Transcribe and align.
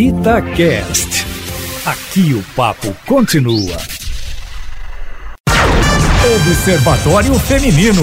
Itacast. 0.00 1.26
Aqui 1.84 2.32
o 2.32 2.42
papo 2.56 2.96
continua. 3.06 3.76
Observatório 6.36 7.38
Feminino. 7.40 8.02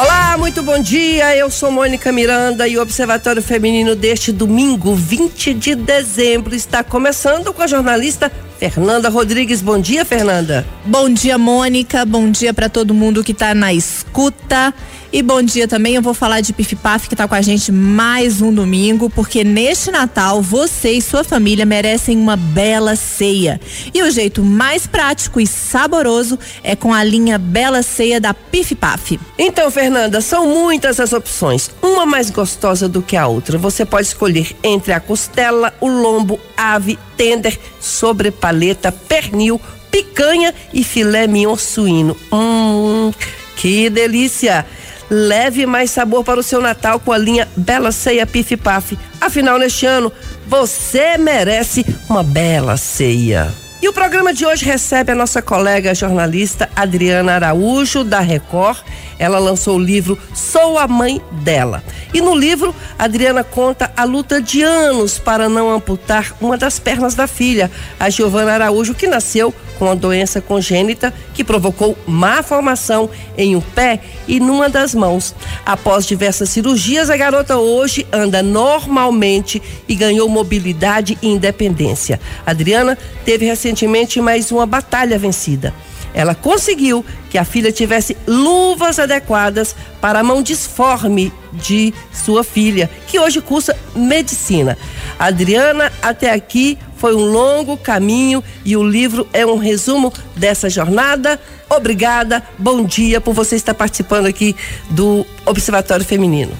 Olá, 0.00 0.38
muito 0.38 0.62
bom 0.62 0.78
dia. 0.78 1.36
Eu 1.36 1.50
sou 1.50 1.72
Mônica 1.72 2.12
Miranda 2.12 2.68
e 2.68 2.78
o 2.78 2.82
Observatório 2.82 3.42
Feminino 3.42 3.96
deste 3.96 4.30
domingo, 4.30 4.94
20 4.94 5.52
de 5.52 5.74
dezembro, 5.74 6.54
está 6.54 6.84
começando 6.84 7.52
com 7.52 7.62
a 7.62 7.66
jornalista 7.66 8.30
Fernanda 8.56 9.08
Rodrigues. 9.08 9.60
Bom 9.60 9.80
dia, 9.80 10.04
Fernanda. 10.04 10.64
Bom 10.84 11.10
dia, 11.10 11.36
Mônica. 11.36 12.04
Bom 12.04 12.30
dia 12.30 12.54
para 12.54 12.68
todo 12.68 12.94
mundo 12.94 13.24
que 13.24 13.32
está 13.32 13.52
na 13.52 13.72
escuta. 13.72 14.72
E 15.16 15.22
bom 15.22 15.40
dia 15.40 15.66
também, 15.66 15.94
eu 15.94 16.02
vou 16.02 16.12
falar 16.12 16.42
de 16.42 16.52
Pifipaf 16.52 17.08
que 17.08 17.14
está 17.14 17.26
com 17.26 17.34
a 17.34 17.40
gente 17.40 17.72
mais 17.72 18.42
um 18.42 18.52
domingo, 18.52 19.08
porque 19.08 19.42
neste 19.42 19.90
Natal 19.90 20.42
você 20.42 20.90
e 20.90 21.00
sua 21.00 21.24
família 21.24 21.64
merecem 21.64 22.18
uma 22.18 22.36
bela 22.36 22.94
ceia. 22.96 23.58
E 23.94 24.02
o 24.02 24.10
jeito 24.10 24.44
mais 24.44 24.86
prático 24.86 25.40
e 25.40 25.46
saboroso 25.46 26.38
é 26.62 26.76
com 26.76 26.92
a 26.92 27.02
linha 27.02 27.38
Bela 27.38 27.82
Ceia 27.82 28.20
da 28.20 28.34
Pifipaf. 28.34 29.18
Então, 29.38 29.70
Fernanda, 29.70 30.20
são 30.20 30.46
muitas 30.48 31.00
as 31.00 31.14
opções, 31.14 31.70
uma 31.80 32.04
mais 32.04 32.28
gostosa 32.28 32.86
do 32.86 33.00
que 33.00 33.16
a 33.16 33.26
outra. 33.26 33.56
Você 33.56 33.86
pode 33.86 34.08
escolher 34.08 34.54
entre 34.62 34.92
a 34.92 35.00
costela, 35.00 35.72
o 35.80 35.88
lombo, 35.88 36.38
ave, 36.54 36.98
tender, 37.16 37.58
sobrepaleta, 37.80 38.92
pernil, 38.92 39.58
picanha 39.90 40.54
e 40.74 40.84
filé 40.84 41.26
mignon 41.26 41.56
suíno. 41.56 42.14
Hum, 42.30 43.14
que 43.56 43.88
delícia! 43.88 44.66
Leve 45.10 45.66
mais 45.66 45.90
sabor 45.90 46.24
para 46.24 46.40
o 46.40 46.42
seu 46.42 46.60
Natal 46.60 46.98
com 46.98 47.12
a 47.12 47.18
linha 47.18 47.48
Bela 47.56 47.92
Ceia 47.92 48.26
Pif 48.26 48.56
Paf. 48.56 48.98
Afinal, 49.20 49.58
neste 49.58 49.86
ano, 49.86 50.12
você 50.46 51.16
merece 51.16 51.84
uma 52.08 52.22
bela 52.22 52.76
ceia. 52.76 53.52
E 53.80 53.88
o 53.88 53.92
programa 53.92 54.32
de 54.32 54.44
hoje 54.44 54.64
recebe 54.64 55.12
a 55.12 55.14
nossa 55.14 55.42
colega 55.42 55.94
jornalista 55.94 56.68
Adriana 56.74 57.34
Araújo, 57.34 58.02
da 58.02 58.20
Record. 58.20 58.78
Ela 59.18 59.38
lançou 59.38 59.76
o 59.76 59.82
livro 59.82 60.18
Sou 60.34 60.78
a 60.78 60.88
Mãe 60.88 61.20
dela. 61.30 61.84
E 62.12 62.20
no 62.20 62.34
livro, 62.34 62.74
Adriana 62.98 63.44
conta 63.44 63.92
a 63.96 64.04
luta 64.04 64.40
de 64.40 64.62
anos 64.62 65.18
para 65.18 65.48
não 65.48 65.70
amputar 65.70 66.34
uma 66.40 66.56
das 66.56 66.78
pernas 66.78 67.14
da 67.14 67.26
filha, 67.26 67.70
a 68.00 68.08
Giovana 68.08 68.54
Araújo, 68.54 68.94
que 68.94 69.06
nasceu 69.06 69.54
com 69.78 69.90
a 69.90 69.94
doença 69.94 70.40
congênita 70.40 71.12
que 71.34 71.44
provocou 71.44 71.96
má 72.06 72.42
formação 72.42 73.08
em 73.36 73.56
um 73.56 73.60
pé 73.60 74.00
e 74.26 74.40
numa 74.40 74.68
das 74.68 74.94
mãos. 74.94 75.34
Após 75.64 76.06
diversas 76.06 76.48
cirurgias, 76.50 77.10
a 77.10 77.16
garota 77.16 77.56
hoje 77.56 78.06
anda 78.12 78.42
normalmente 78.42 79.62
e 79.88 79.94
ganhou 79.94 80.28
mobilidade 80.28 81.18
e 81.22 81.28
independência. 81.28 82.20
Adriana 82.44 82.96
teve 83.24 83.46
recentemente 83.46 84.20
mais 84.20 84.50
uma 84.50 84.66
batalha 84.66 85.18
vencida. 85.18 85.72
Ela 86.16 86.34
conseguiu 86.34 87.04
que 87.28 87.36
a 87.36 87.44
filha 87.44 87.70
tivesse 87.70 88.16
luvas 88.26 88.98
adequadas 88.98 89.76
para 90.00 90.20
a 90.20 90.22
mão 90.22 90.42
disforme 90.42 91.30
de 91.52 91.92
sua 92.10 92.42
filha, 92.42 92.88
que 93.06 93.18
hoje 93.18 93.42
cursa 93.42 93.76
medicina. 93.94 94.78
Adriana, 95.18 95.92
até 96.00 96.32
aqui 96.32 96.78
foi 96.96 97.14
um 97.14 97.24
longo 97.24 97.76
caminho 97.76 98.42
e 98.64 98.76
o 98.76 98.82
livro 98.82 99.28
é 99.32 99.44
um 99.44 99.58
resumo 99.58 100.12
dessa 100.34 100.68
jornada. 100.68 101.40
Obrigada, 101.68 102.42
bom 102.58 102.84
dia 102.84 103.20
por 103.20 103.34
você 103.34 103.56
estar 103.56 103.74
participando 103.74 104.26
aqui 104.26 104.54
do 104.90 105.26
Observatório 105.44 106.04
Feminino. 106.04 106.52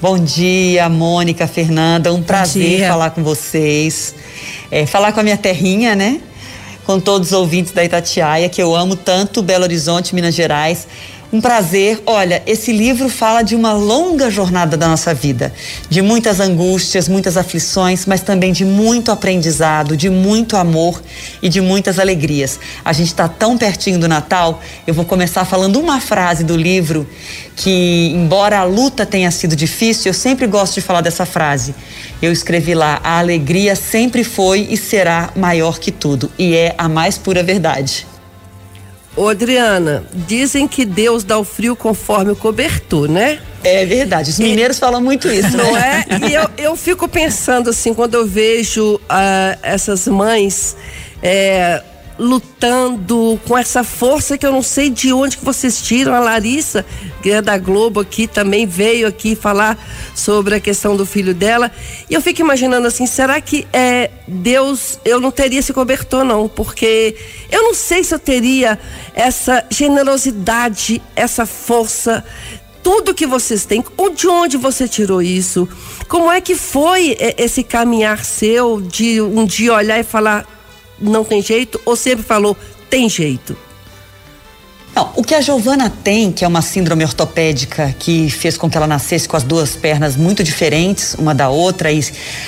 Bom 0.00 0.18
dia, 0.18 0.88
Mônica, 0.88 1.46
Fernanda, 1.46 2.12
um 2.12 2.22
prazer 2.22 2.86
falar 2.86 3.10
com 3.10 3.22
vocês. 3.22 4.14
É, 4.70 4.84
falar 4.84 5.12
com 5.12 5.20
a 5.20 5.22
minha 5.22 5.36
terrinha, 5.36 5.94
né? 5.94 6.20
com 6.86 7.00
todos 7.00 7.28
os 7.28 7.32
ouvintes 7.32 7.72
da 7.72 7.84
Itatiaia, 7.84 8.48
que 8.48 8.62
eu 8.62 8.74
amo 8.74 8.94
tanto, 8.94 9.42
Belo 9.42 9.64
Horizonte, 9.64 10.14
Minas 10.14 10.34
Gerais. 10.34 10.86
Um 11.32 11.40
prazer. 11.40 12.00
Olha, 12.06 12.40
esse 12.46 12.70
livro 12.70 13.08
fala 13.08 13.42
de 13.42 13.56
uma 13.56 13.72
longa 13.72 14.30
jornada 14.30 14.76
da 14.76 14.86
nossa 14.86 15.12
vida, 15.12 15.52
de 15.90 16.00
muitas 16.00 16.38
angústias, 16.38 17.08
muitas 17.08 17.36
aflições, 17.36 18.06
mas 18.06 18.20
também 18.20 18.52
de 18.52 18.64
muito 18.64 19.10
aprendizado, 19.10 19.96
de 19.96 20.08
muito 20.08 20.56
amor 20.56 21.02
e 21.42 21.48
de 21.48 21.60
muitas 21.60 21.98
alegrias. 21.98 22.60
A 22.84 22.92
gente 22.92 23.08
está 23.08 23.26
tão 23.26 23.58
pertinho 23.58 23.98
do 23.98 24.06
Natal, 24.06 24.62
eu 24.86 24.94
vou 24.94 25.04
começar 25.04 25.44
falando 25.44 25.80
uma 25.80 26.00
frase 26.00 26.44
do 26.44 26.56
livro 26.56 27.08
que, 27.56 28.12
embora 28.14 28.60
a 28.60 28.64
luta 28.64 29.04
tenha 29.04 29.30
sido 29.32 29.56
difícil, 29.56 30.10
eu 30.10 30.14
sempre 30.14 30.46
gosto 30.46 30.74
de 30.74 30.80
falar 30.80 31.00
dessa 31.00 31.26
frase. 31.26 31.74
Eu 32.22 32.30
escrevi 32.30 32.72
lá: 32.72 33.00
a 33.02 33.18
alegria 33.18 33.74
sempre 33.74 34.22
foi 34.22 34.68
e 34.70 34.76
será 34.76 35.30
maior 35.34 35.80
que 35.80 35.90
tudo, 35.90 36.30
e 36.38 36.54
é 36.54 36.72
a 36.78 36.88
mais 36.88 37.18
pura 37.18 37.42
verdade. 37.42 38.06
Ô 39.16 39.28
Adriana, 39.28 40.04
dizem 40.12 40.68
que 40.68 40.84
Deus 40.84 41.24
dá 41.24 41.38
o 41.38 41.44
frio 41.44 41.74
conforme 41.74 42.32
o 42.32 42.36
cobertor, 42.36 43.08
né? 43.08 43.40
É 43.64 43.84
verdade, 43.86 44.30
os 44.30 44.38
mineiros 44.38 44.76
e, 44.76 44.80
falam 44.80 45.00
muito 45.00 45.26
isso. 45.28 45.56
Não 45.56 45.72
né? 45.72 46.04
é? 46.08 46.28
E 46.28 46.34
eu, 46.34 46.50
eu 46.58 46.76
fico 46.76 47.08
pensando 47.08 47.70
assim, 47.70 47.94
quando 47.94 48.14
eu 48.14 48.26
vejo 48.26 48.96
uh, 48.96 49.58
essas 49.62 50.06
mães. 50.06 50.76
É, 51.22 51.82
lutando 52.18 53.38
com 53.46 53.56
essa 53.56 53.84
força 53.84 54.38
que 54.38 54.46
eu 54.46 54.52
não 54.52 54.62
sei 54.62 54.90
de 54.90 55.12
onde 55.12 55.36
que 55.36 55.44
vocês 55.44 55.80
tiram. 55.82 56.14
A 56.14 56.20
Larissa, 56.20 56.84
que 57.22 57.30
é 57.30 57.42
da 57.42 57.58
Globo 57.58 58.00
aqui, 58.00 58.26
também 58.26 58.66
veio 58.66 59.06
aqui 59.06 59.34
falar 59.34 59.78
sobre 60.14 60.54
a 60.54 60.60
questão 60.60 60.96
do 60.96 61.04
filho 61.04 61.34
dela. 61.34 61.70
E 62.08 62.14
eu 62.14 62.20
fico 62.20 62.40
imaginando 62.40 62.86
assim, 62.86 63.06
será 63.06 63.40
que 63.40 63.66
é 63.72 64.10
Deus, 64.26 64.98
eu 65.04 65.20
não 65.20 65.30
teria 65.30 65.60
esse 65.60 65.72
cobertor 65.72 66.24
não, 66.24 66.48
porque 66.48 67.16
eu 67.50 67.62
não 67.62 67.74
sei 67.74 68.02
se 68.02 68.14
eu 68.14 68.18
teria 68.18 68.78
essa 69.14 69.64
generosidade, 69.70 71.02
essa 71.14 71.46
força 71.46 72.24
tudo 72.86 73.12
que 73.12 73.26
vocês 73.26 73.64
têm, 73.64 73.84
de 74.14 74.28
onde 74.28 74.56
você 74.56 74.86
tirou 74.86 75.20
isso? 75.20 75.68
Como 76.06 76.30
é 76.30 76.40
que 76.40 76.54
foi 76.54 77.16
é, 77.18 77.34
esse 77.36 77.64
caminhar 77.64 78.24
seu 78.24 78.80
de 78.80 79.20
um 79.20 79.44
dia 79.44 79.74
olhar 79.74 79.98
e 79.98 80.04
falar, 80.04 80.46
não 80.98 81.24
tem 81.24 81.42
jeito 81.42 81.80
ou 81.84 81.96
sempre 81.96 82.24
falou 82.24 82.56
tem 82.88 83.08
jeito? 83.08 83.56
Não, 84.96 85.10
o 85.14 85.22
que 85.22 85.34
a 85.34 85.42
Giovana 85.42 85.90
tem, 85.90 86.32
que 86.32 86.42
é 86.42 86.48
uma 86.48 86.62
síndrome 86.62 87.04
ortopédica 87.04 87.94
que 87.98 88.30
fez 88.30 88.56
com 88.56 88.70
que 88.70 88.78
ela 88.78 88.86
nascesse 88.86 89.28
com 89.28 89.36
as 89.36 89.42
duas 89.42 89.76
pernas 89.76 90.16
muito 90.16 90.42
diferentes 90.42 91.12
uma 91.18 91.34
da 91.34 91.50
outra 91.50 91.92
e 91.92 92.02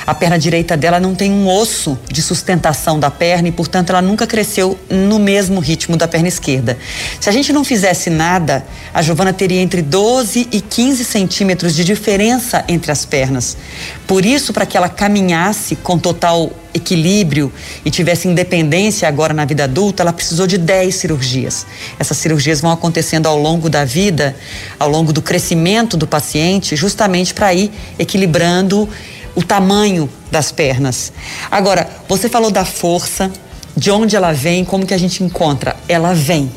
a 0.06 0.14
perna 0.14 0.38
direita 0.38 0.75
dela 0.75 0.98
não 0.98 1.14
tem 1.14 1.31
um 1.31 1.47
osso 1.47 1.98
de 2.10 2.22
sustentação 2.22 2.98
da 2.98 3.10
perna 3.10 3.48
e, 3.48 3.53
portanto, 3.53 3.91
ela 3.91 4.00
nunca 4.00 4.26
cresceu 4.26 4.78
no 4.88 5.19
mesmo 5.19 5.60
ritmo 5.60 5.94
da 5.94 6.08
perna 6.08 6.28
esquerda. 6.28 6.78
Se 7.20 7.28
a 7.28 7.32
gente 7.32 7.53
não 7.53 7.62
fizesse 7.62 8.08
nada, 8.08 8.64
a 8.94 9.03
Giovana 9.03 9.34
teria 9.34 9.60
entre 9.60 9.82
12 9.82 10.48
e 10.50 10.62
15 10.62 11.04
centímetros 11.04 11.75
de 11.75 11.84
diferença 11.84 12.64
entre 12.66 12.91
as 12.91 13.04
pernas. 13.04 13.58
Por 14.06 14.25
isso, 14.25 14.54
para 14.54 14.64
que 14.64 14.75
ela 14.75 14.88
caminhasse 14.88 15.76
com 15.76 15.98
total 15.98 16.50
equilíbrio 16.72 17.53
e 17.84 17.91
tivesse 17.91 18.28
independência 18.28 19.08
agora 19.08 19.34
na 19.34 19.44
vida 19.44 19.64
adulta, 19.64 20.03
ela 20.03 20.12
precisou 20.12 20.47
de 20.47 20.56
10 20.56 20.94
cirurgias. 20.94 21.66
Essas 21.98 22.16
cirurgias 22.16 22.38
vão 22.60 22.71
acontecendo 22.71 23.26
ao 23.26 23.38
longo 23.38 23.69
da 23.69 23.84
vida, 23.84 24.37
ao 24.78 24.88
longo 24.88 25.12
do 25.12 25.22
crescimento 25.22 25.97
do 25.97 26.06
paciente, 26.06 26.76
justamente 26.76 27.34
para 27.34 27.53
ir 27.54 27.71
equilibrando 27.99 28.88
o 29.34 29.43
tamanho 29.43 30.09
das 30.31 30.50
pernas. 30.50 31.12
Agora, 31.50 31.88
você 32.09 32.28
falou 32.28 32.50
da 32.50 32.65
força, 32.65 33.31
de 33.76 33.91
onde 33.91 34.16
ela 34.16 34.32
vem, 34.32 34.65
como 34.65 34.84
que 34.84 34.94
a 34.94 34.99
gente 34.99 35.22
encontra? 35.22 35.76
Ela 35.88 36.12
vem. 36.12 36.50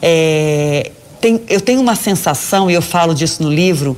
É, 0.00 0.90
tem, 1.20 1.40
eu 1.48 1.60
tenho 1.60 1.80
uma 1.80 1.94
sensação, 1.94 2.70
e 2.70 2.74
eu 2.74 2.82
falo 2.82 3.14
disso 3.14 3.42
no 3.42 3.50
livro, 3.50 3.96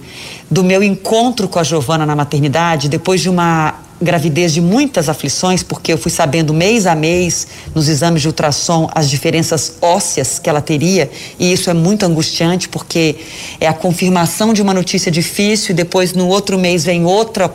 do 0.50 0.62
meu 0.62 0.82
encontro 0.82 1.48
com 1.48 1.58
a 1.58 1.62
Giovana 1.62 2.04
na 2.04 2.14
maternidade, 2.14 2.88
depois 2.88 3.20
de 3.20 3.28
uma 3.28 3.74
gravidez 4.04 4.52
de 4.52 4.60
muitas 4.60 5.08
aflições, 5.08 5.62
porque 5.62 5.92
eu 5.92 5.98
fui 5.98 6.10
sabendo 6.10 6.54
mês 6.54 6.86
a 6.86 6.94
mês, 6.94 7.46
nos 7.74 7.88
exames 7.88 8.22
de 8.22 8.28
ultrassom, 8.28 8.88
as 8.94 9.10
diferenças 9.10 9.74
ósseas 9.80 10.38
que 10.38 10.48
ela 10.48 10.60
teria, 10.60 11.10
e 11.38 11.52
isso 11.52 11.70
é 11.70 11.74
muito 11.74 12.04
angustiante, 12.04 12.68
porque 12.68 13.16
é 13.60 13.66
a 13.66 13.72
confirmação 13.72 14.52
de 14.52 14.62
uma 14.62 14.72
notícia 14.72 15.10
difícil, 15.10 15.72
e 15.72 15.74
depois 15.74 16.12
no 16.12 16.28
outro 16.28 16.58
mês 16.58 16.84
vem 16.84 17.04
outra 17.04 17.52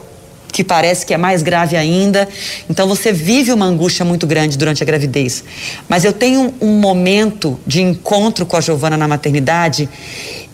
que 0.52 0.64
parece 0.64 1.06
que 1.06 1.14
é 1.14 1.18
mais 1.18 1.44
grave 1.44 1.78
ainda. 1.78 2.28
Então 2.70 2.88
você 2.88 3.14
vive 3.14 3.54
uma 3.54 3.66
angústia 3.66 4.04
muito 4.04 4.26
grande 4.26 4.58
durante 4.58 4.82
a 4.82 4.86
gravidez. 4.86 5.44
Mas 5.88 6.04
eu 6.04 6.12
tenho 6.12 6.54
um 6.60 6.80
momento 6.80 7.60
de 7.66 7.82
encontro 7.82 8.46
com 8.46 8.58
a 8.58 8.62
Giovana 8.62 8.98
na 8.98 9.08
maternidade 9.08 9.88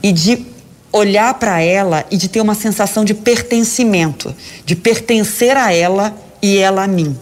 e 0.03 0.11
de 0.11 0.45
olhar 0.95 1.33
para 1.33 1.59
ela 1.59 2.05
e 2.09 2.15
de 2.15 2.29
ter 2.29 2.39
uma 2.39 2.55
sensação 2.55 3.03
de 3.03 3.13
pertencimento, 3.13 4.33
de 4.65 4.77
pertencer 4.77 5.57
a 5.57 5.73
ela 5.73 6.15
e 6.41 6.57
ela 6.57 6.85
a 6.85 6.87
mim. 6.87 7.17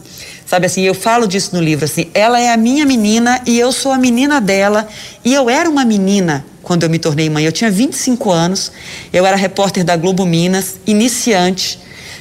Sabe 0.46 0.68
assim, 0.68 0.84
eu 0.84 0.94
falo 0.94 1.28
disso 1.28 1.56
no 1.56 1.62
livro 1.62 1.84
assim, 1.84 2.06
ela 2.14 2.40
é 2.40 2.54
a 2.54 2.58
minha 2.58 2.86
menina 2.86 3.42
e 3.48 3.58
eu 3.58 3.72
sou 3.72 3.92
a 3.92 3.98
menina 3.98 4.40
dela, 4.40 4.88
e 5.26 5.34
eu 5.34 5.50
era 5.50 5.68
uma 5.68 5.84
menina 5.84 6.46
quando 6.62 6.84
eu 6.84 6.90
me 6.90 7.00
tornei 7.00 7.32
mãe. 7.32 7.46
Eu 7.46 7.52
tinha 7.52 7.72
25 7.72 8.32
anos, 8.32 8.72
eu 9.12 9.26
era 9.26 9.36
repórter 9.36 9.84
da 9.84 9.98
Globo 9.98 10.24
Minas, 10.24 10.76
iniciante, 10.86 11.80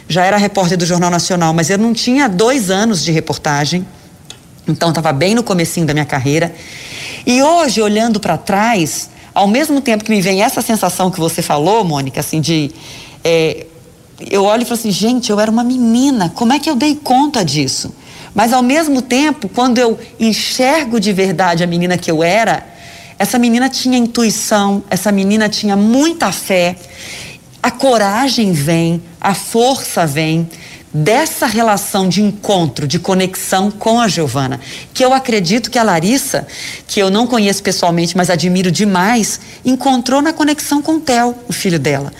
já 0.08 0.25
era 0.25 0.38
repórter 0.38 0.78
do 0.78 0.87
Jornal 0.87 1.10
Nacional, 1.10 1.52
mas 1.52 1.69
eu 1.69 1.76
não 1.76 1.93
tinha 1.93 2.31
dois 2.31 2.70
anos 2.70 3.04
de 3.04 3.12
reportagem, 3.12 3.87
então 4.66 4.88
estava 4.88 5.12
bem 5.12 5.34
no 5.34 5.43
comecinho 5.43 5.84
da 5.84 5.93
minha 5.93 6.06
carreira. 6.06 6.54
E 7.26 7.43
hoje, 7.43 7.82
olhando 7.82 8.19
para 8.19 8.38
trás, 8.38 9.10
ao 9.34 9.46
mesmo 9.46 9.81
tempo 9.81 10.05
que 10.05 10.11
me 10.11 10.20
vem 10.20 10.43
essa 10.43 10.61
sensação 10.62 11.11
que 11.11 11.19
você 11.19 11.43
falou, 11.43 11.84
Mônica, 11.84 12.20
assim, 12.20 12.40
de. 12.40 12.70
É, 13.25 13.67
eu 14.31 14.44
olho 14.44 14.62
e 14.62 14.64
falo 14.64 14.79
assim, 14.79 14.90
gente, 14.90 15.31
eu 15.31 15.40
era 15.40 15.50
uma 15.50 15.64
menina, 15.64 16.31
como 16.34 16.52
é 16.52 16.58
que 16.58 16.70
eu 16.70 16.76
dei 16.76 16.94
conta 16.94 17.44
disso? 17.44 17.93
Mas 18.34 18.52
ao 18.52 18.62
mesmo 18.62 19.02
tempo, 19.02 19.49
quando 19.49 19.79
eu 19.79 19.99
enxergo 20.19 20.99
de 21.00 21.12
verdade 21.12 21.64
a 21.64 21.67
menina 21.67 21.99
que 21.99 22.11
eu 22.11 22.23
era, 22.23 22.67
essa 23.19 23.38
menina 23.38 23.69
tinha 23.69 23.99
intuição, 23.99 24.82
essa 24.88 25.12
menina 25.12 25.49
tinha 25.49 25.76
muita 25.76 26.32
fé. 26.32 26.76
A 27.62 27.70
coragem 27.70 28.52
vem, 28.52 29.02
a 29.20 29.35
força 29.35 30.06
vem 30.06 30.49
dessa 30.92 31.46
relação 31.46 32.08
de 32.08 32.20
encontro, 32.20 32.86
de 32.86 32.98
conexão 32.98 33.70
com 33.70 33.98
a 34.00 34.08
Giovana, 34.08 34.60
que 34.92 35.04
eu 35.04 35.14
acredito 35.14 35.70
que 35.70 35.78
a 35.78 35.82
Larissa, 35.82 36.46
que 36.86 37.00
eu 37.00 37.10
não 37.10 37.26
conheço 37.26 37.62
pessoalmente, 37.62 38.16
mas 38.16 38.28
admiro 38.28 38.70
demais, 38.70 39.40
encontrou 39.64 40.20
na 40.20 40.32
conexão 40.32 40.82
com 40.82 40.96
o 40.96 41.00
Theo, 41.00 41.34
o 41.48 41.52
filho 41.52 41.78
dela. 41.78 42.12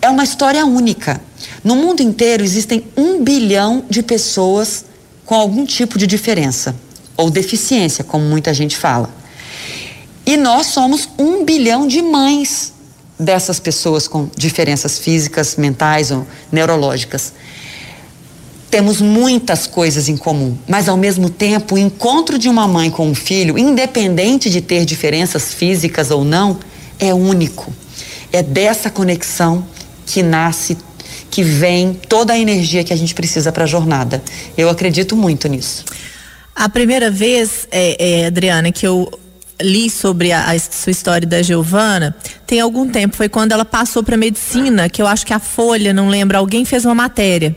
É 0.00 0.10
uma 0.10 0.24
história 0.24 0.66
única. 0.66 1.20
No 1.62 1.76
mundo 1.76 2.00
inteiro 2.00 2.42
existem 2.42 2.84
um 2.96 3.22
bilhão 3.22 3.84
de 3.88 4.02
pessoas 4.02 4.84
com 5.24 5.36
algum 5.36 5.64
tipo 5.64 5.96
de 5.96 6.06
diferença 6.06 6.74
ou 7.16 7.30
deficiência, 7.30 8.02
como 8.02 8.24
muita 8.24 8.52
gente 8.52 8.76
fala. 8.76 9.08
E 10.26 10.36
nós 10.36 10.66
somos 10.66 11.08
um 11.18 11.44
bilhão 11.44 11.86
de 11.86 12.02
mães 12.02 12.72
dessas 13.18 13.60
pessoas 13.60 14.08
com 14.08 14.28
diferenças 14.36 14.98
físicas, 14.98 15.56
mentais 15.56 16.10
ou 16.10 16.26
neurológicas. 16.50 17.32
Temos 18.72 19.02
muitas 19.02 19.66
coisas 19.66 20.08
em 20.08 20.16
comum, 20.16 20.56
mas 20.66 20.88
ao 20.88 20.96
mesmo 20.96 21.28
tempo, 21.28 21.74
o 21.74 21.78
encontro 21.78 22.38
de 22.38 22.48
uma 22.48 22.66
mãe 22.66 22.90
com 22.90 23.06
um 23.06 23.14
filho, 23.14 23.58
independente 23.58 24.48
de 24.48 24.62
ter 24.62 24.86
diferenças 24.86 25.52
físicas 25.52 26.10
ou 26.10 26.24
não, 26.24 26.58
é 26.98 27.12
único. 27.12 27.70
É 28.32 28.42
dessa 28.42 28.88
conexão 28.88 29.62
que 30.06 30.22
nasce 30.22 30.78
que 31.30 31.42
vem 31.42 31.92
toda 31.92 32.32
a 32.32 32.38
energia 32.38 32.82
que 32.82 32.94
a 32.94 32.96
gente 32.96 33.14
precisa 33.14 33.52
para 33.52 33.64
a 33.64 33.66
jornada. 33.66 34.22
Eu 34.56 34.70
acredito 34.70 35.14
muito 35.14 35.48
nisso. 35.48 35.84
A 36.56 36.66
primeira 36.66 37.10
vez, 37.10 37.68
é, 37.70 38.22
é, 38.22 38.26
Adriana, 38.26 38.72
que 38.72 38.86
eu 38.86 39.06
li 39.60 39.90
sobre 39.90 40.32
a, 40.32 40.50
a, 40.50 40.58
sua 40.58 40.92
história 40.92 41.28
da 41.28 41.42
Giovana 41.42 42.16
tem 42.46 42.58
algum 42.58 42.88
tempo. 42.88 43.16
Foi 43.16 43.28
quando 43.28 43.52
ela 43.52 43.66
passou 43.66 44.02
para 44.02 44.16
medicina, 44.16 44.88
que 44.88 45.02
eu 45.02 45.06
acho 45.06 45.26
que 45.26 45.34
a 45.34 45.38
Folha, 45.38 45.92
não 45.92 46.08
lembro, 46.08 46.38
alguém 46.38 46.64
fez 46.64 46.86
uma 46.86 46.94
matéria. 46.94 47.54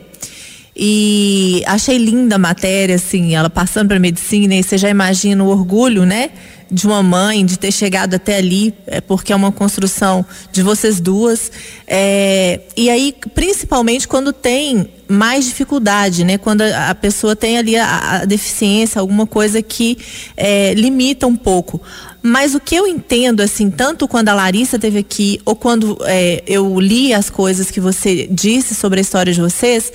E 0.75 1.63
achei 1.65 1.97
linda 1.97 2.35
a 2.35 2.39
matéria, 2.39 2.95
assim, 2.95 3.33
ela 3.33 3.49
passando 3.49 3.89
para 3.89 3.99
medicina, 3.99 4.55
e 4.55 4.63
você 4.63 4.77
já 4.77 4.89
imagina 4.89 5.43
o 5.43 5.47
orgulho, 5.47 6.05
né? 6.05 6.31
de 6.69 6.87
uma 6.87 7.03
mãe 7.03 7.45
de 7.45 7.57
ter 7.57 7.71
chegado 7.71 8.15
até 8.15 8.37
ali, 8.37 8.73
é, 8.87 8.99
porque 8.99 9.31
é 9.31 9.35
uma 9.35 9.51
construção 9.51 10.25
de 10.51 10.63
vocês 10.63 10.99
duas. 10.99 11.51
É, 11.87 12.59
e 12.75 12.89
aí, 12.89 13.15
principalmente 13.33 14.07
quando 14.07 14.33
tem 14.33 14.89
mais 15.07 15.45
dificuldade, 15.45 16.23
né? 16.23 16.37
Quando 16.37 16.61
a, 16.61 16.89
a 16.89 16.95
pessoa 16.95 17.35
tem 17.35 17.57
ali 17.57 17.77
a, 17.77 18.21
a, 18.21 18.25
deficiência, 18.25 18.99
alguma 18.99 19.27
coisa 19.27 19.61
que 19.61 19.97
é, 20.35 20.73
limita 20.73 21.27
um 21.27 21.35
pouco. 21.35 21.79
Mas 22.27 22.55
o 22.55 22.59
que 22.59 22.73
eu 22.75 22.87
entendo, 22.87 23.41
assim, 23.41 23.69
tanto 23.69 24.07
quando 24.07 24.29
a 24.29 24.33
Larissa 24.33 24.79
teve 24.79 24.97
aqui, 24.97 25.39
ou 25.45 25.55
quando 25.55 25.95
é, 26.05 26.41
eu 26.47 26.79
li 26.79 27.13
as 27.13 27.29
coisas 27.29 27.69
que 27.69 27.79
você 27.79 28.27
disse 28.31 28.73
sobre 28.73 28.99
a 28.99 29.01
história 29.01 29.31
de 29.31 29.39
vocês, 29.39 29.93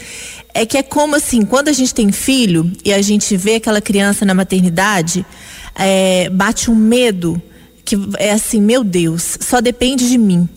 é 0.54 0.64
que 0.64 0.78
é 0.78 0.82
como 0.84 1.16
assim, 1.16 1.44
quando 1.44 1.66
a 1.66 1.72
gente 1.72 1.92
tem 1.92 2.12
filho 2.12 2.70
e 2.84 2.92
a 2.92 3.02
gente 3.02 3.36
vê 3.36 3.56
aquela 3.56 3.80
criança 3.80 4.24
na 4.24 4.32
maternidade, 4.32 5.26
é, 5.74 6.30
bate 6.30 6.70
um 6.70 6.74
medo 6.76 7.42
que 7.84 7.96
é 8.16 8.30
assim, 8.30 8.60
meu 8.60 8.84
Deus, 8.84 9.36
só 9.40 9.60
depende 9.60 10.08
de 10.08 10.16
mim. 10.16 10.48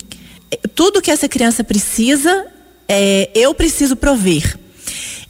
Tudo 0.76 1.02
que 1.02 1.10
essa 1.10 1.28
criança 1.28 1.64
precisa, 1.64 2.46
é, 2.88 3.32
eu 3.34 3.52
preciso 3.56 3.96
prover. 3.96 4.60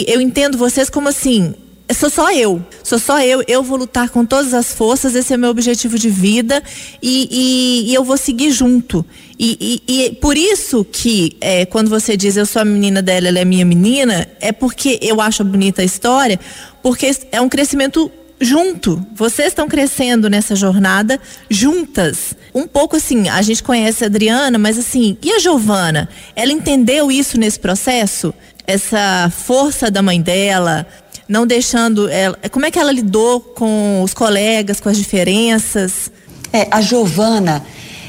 Eu 0.05 0.19
entendo 0.19 0.57
vocês 0.57 0.89
como 0.89 1.07
assim, 1.07 1.55
sou 1.93 2.09
só 2.09 2.31
eu, 2.31 2.65
sou 2.83 2.99
só 2.99 3.21
eu, 3.21 3.43
eu 3.47 3.63
vou 3.63 3.77
lutar 3.77 4.09
com 4.09 4.25
todas 4.25 4.53
as 4.53 4.73
forças, 4.73 5.15
esse 5.15 5.33
é 5.33 5.37
meu 5.37 5.49
objetivo 5.49 5.97
de 5.97 6.09
vida 6.09 6.63
e, 7.01 7.27
e, 7.29 7.91
e 7.91 7.93
eu 7.93 8.03
vou 8.03 8.17
seguir 8.17 8.51
junto. 8.51 9.05
E, 9.37 9.81
e, 9.87 10.05
e 10.05 10.11
por 10.15 10.37
isso 10.37 10.85
que 10.85 11.35
é, 11.41 11.65
quando 11.65 11.89
você 11.89 12.15
diz 12.15 12.37
eu 12.37 12.45
sou 12.45 12.61
a 12.61 12.65
menina 12.65 13.01
dela, 13.01 13.27
ela 13.27 13.39
é 13.39 13.45
minha 13.45 13.65
menina, 13.65 14.27
é 14.39 14.51
porque 14.51 14.99
eu 15.01 15.19
acho 15.19 15.43
bonita 15.43 15.81
a 15.81 15.85
história, 15.85 16.39
porque 16.81 17.11
é 17.31 17.41
um 17.41 17.49
crescimento 17.49 18.11
junto. 18.39 19.05
Vocês 19.15 19.49
estão 19.49 19.67
crescendo 19.67 20.29
nessa 20.29 20.55
jornada 20.55 21.19
juntas. 21.49 22.35
Um 22.53 22.67
pouco 22.67 22.95
assim, 22.95 23.29
a 23.29 23.41
gente 23.41 23.63
conhece 23.63 24.03
a 24.03 24.07
Adriana, 24.07 24.57
mas 24.57 24.77
assim, 24.77 25.17
e 25.21 25.31
a 25.31 25.39
Giovana? 25.39 26.09
Ela 26.35 26.51
entendeu 26.51 27.11
isso 27.11 27.39
nesse 27.39 27.59
processo? 27.59 28.33
Essa 28.65 29.29
força 29.29 29.91
da 29.91 30.01
mãe 30.01 30.21
dela, 30.21 30.87
não 31.27 31.45
deixando 31.45 32.09
ela. 32.09 32.37
Como 32.51 32.65
é 32.65 32.71
que 32.71 32.79
ela 32.79 32.91
lidou 32.91 33.39
com 33.39 34.01
os 34.03 34.13
colegas, 34.13 34.79
com 34.79 34.89
as 34.89 34.97
diferenças? 34.97 36.11
É, 36.51 36.67
a 36.69 36.81
Giovana, 36.81 37.63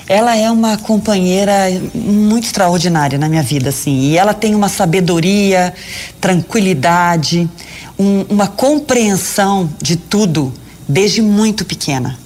ela 0.07 0.37
é 0.37 0.51
uma 0.51 0.77
companheira 0.77 1.53
muito 1.95 2.45
extraordinária 2.45 3.19
na 3.19 3.29
minha 3.29 3.43
vida, 3.43 3.71
assim. 3.71 4.11
E 4.11 4.19
ela 4.19 4.35
tem 4.35 4.55
uma 4.55 4.69
sabedoria, 4.69 5.73
tranquilidade 6.21 7.49
um, 7.99 8.23
uma 8.29 8.47
compreensão 8.47 9.71
de 9.81 9.97
tudo 9.97 10.53
desde 10.89 11.23
muito 11.23 11.65
pequena. 11.65 12.19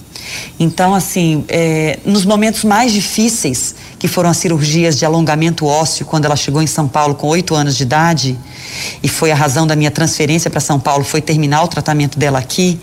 Então, 0.58 0.94
assim, 0.94 1.44
é, 1.48 1.98
nos 2.04 2.25
momentos 2.25 2.64
mais 2.64 2.92
difíceis, 2.92 3.75
que 3.98 4.08
foram 4.08 4.30
as 4.30 4.36
cirurgias 4.36 4.98
de 4.98 5.04
alongamento 5.04 5.66
ósseo, 5.66 6.06
quando 6.06 6.25
ela 6.25 6.36
chegou 6.36 6.62
em 6.62 6.66
São 6.66 6.88
Paulo 6.88 7.14
com 7.14 7.26
oito 7.28 7.54
anos 7.54 7.76
de 7.76 7.82
idade, 7.82 8.38
e 9.02 9.08
foi 9.08 9.30
a 9.30 9.34
razão 9.34 9.66
da 9.66 9.75
minha 9.75 9.90
transferência 9.90 10.50
para 10.50 10.60
São 10.60 10.78
Paulo, 10.78 11.04
foi 11.04 11.20
terminar 11.20 11.62
o 11.62 11.69
tratamento 11.69 12.19
dela 12.19 12.38
aqui 12.38 12.78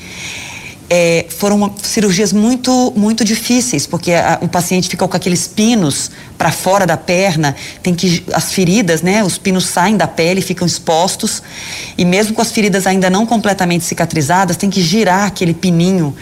é, 0.89 1.25
foram 1.29 1.73
cirurgias 1.81 2.31
muito 2.31 2.93
muito 2.95 3.23
difíceis 3.23 3.87
porque 3.87 4.13
a, 4.13 4.37
o 4.41 4.47
paciente 4.47 4.87
fica 4.87 5.07
com 5.07 5.17
aqueles 5.17 5.47
pinos 5.47 6.11
para 6.37 6.51
fora 6.51 6.85
da 6.85 6.95
perna 6.95 7.55
tem 7.81 7.95
que 7.95 8.23
as 8.31 8.51
feridas 8.51 9.01
né 9.01 9.23
os 9.23 9.37
pinos 9.37 9.65
saem 9.65 9.97
da 9.97 10.07
pele 10.07 10.41
ficam 10.41 10.67
expostos 10.67 11.41
e 11.97 12.05
mesmo 12.05 12.35
com 12.35 12.41
as 12.41 12.51
feridas 12.51 12.85
ainda 12.85 13.09
não 13.09 13.25
completamente 13.25 13.83
cicatrizadas 13.83 14.57
tem 14.57 14.69
que 14.69 14.81
girar 14.81 15.25
aquele 15.25 15.55
pininho 15.55 16.15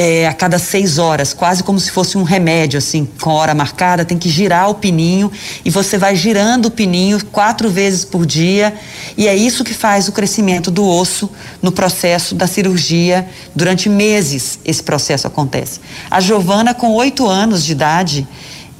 é, 0.00 0.28
a 0.28 0.32
cada 0.32 0.60
seis 0.60 0.96
horas, 0.96 1.34
quase 1.34 1.64
como 1.64 1.80
se 1.80 1.90
fosse 1.90 2.16
um 2.16 2.22
remédio, 2.22 2.78
assim, 2.78 3.04
com 3.20 3.30
hora 3.30 3.52
marcada, 3.52 4.04
tem 4.04 4.16
que 4.16 4.28
girar 4.28 4.70
o 4.70 4.76
pininho 4.76 5.28
e 5.64 5.70
você 5.70 5.98
vai 5.98 6.14
girando 6.14 6.66
o 6.66 6.70
pininho 6.70 7.24
quatro 7.26 7.68
vezes 7.68 8.04
por 8.04 8.24
dia 8.24 8.72
e 9.16 9.26
é 9.26 9.34
isso 9.34 9.64
que 9.64 9.74
faz 9.74 10.06
o 10.06 10.12
crescimento 10.12 10.70
do 10.70 10.86
osso 10.86 11.28
no 11.60 11.72
processo 11.72 12.36
da 12.36 12.46
cirurgia. 12.46 13.28
Durante 13.56 13.88
meses 13.88 14.60
esse 14.64 14.84
processo 14.84 15.26
acontece. 15.26 15.80
A 16.08 16.20
Giovana, 16.20 16.72
com 16.72 16.92
oito 16.92 17.26
anos 17.26 17.64
de 17.64 17.72
idade, 17.72 18.28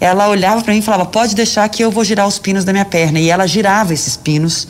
ela 0.00 0.28
olhava 0.28 0.62
para 0.62 0.72
mim 0.72 0.78
e 0.78 0.82
falava: 0.82 1.04
pode 1.06 1.34
deixar 1.34 1.68
que 1.68 1.82
eu 1.82 1.90
vou 1.90 2.04
girar 2.04 2.28
os 2.28 2.38
pinos 2.38 2.64
da 2.64 2.72
minha 2.72 2.84
perna. 2.84 3.18
E 3.18 3.28
ela 3.28 3.44
girava 3.44 3.92
esses 3.92 4.16
pinos 4.16 4.68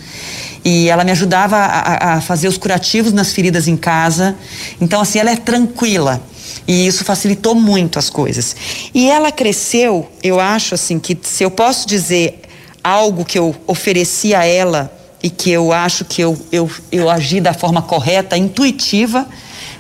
e 0.64 0.88
ela 0.88 1.04
me 1.04 1.10
ajudava 1.10 1.56
a, 1.56 2.14
a 2.14 2.20
fazer 2.22 2.48
os 2.48 2.56
curativos 2.56 3.12
nas 3.12 3.32
feridas 3.32 3.68
em 3.68 3.76
casa. 3.76 4.34
Então, 4.80 5.00
assim, 5.00 5.18
ela 5.18 5.30
é 5.30 5.36
tranquila. 5.36 6.22
E 6.66 6.86
isso 6.86 7.04
facilitou 7.04 7.54
muito 7.54 7.98
as 7.98 8.10
coisas. 8.10 8.54
E 8.94 9.08
ela 9.10 9.32
cresceu, 9.32 10.10
eu 10.22 10.38
acho 10.38 10.74
assim, 10.74 10.98
que 10.98 11.16
se 11.22 11.42
eu 11.42 11.50
posso 11.50 11.86
dizer 11.88 12.40
algo 12.82 13.24
que 13.24 13.38
eu 13.38 13.54
ofereci 13.66 14.34
a 14.34 14.44
ela 14.44 14.92
e 15.22 15.30
que 15.30 15.50
eu 15.50 15.72
acho 15.72 16.04
que 16.04 16.20
eu, 16.22 16.38
eu, 16.52 16.70
eu 16.92 17.10
agi 17.10 17.40
da 17.40 17.52
forma 17.52 17.82
correta, 17.82 18.36
intuitiva, 18.36 19.26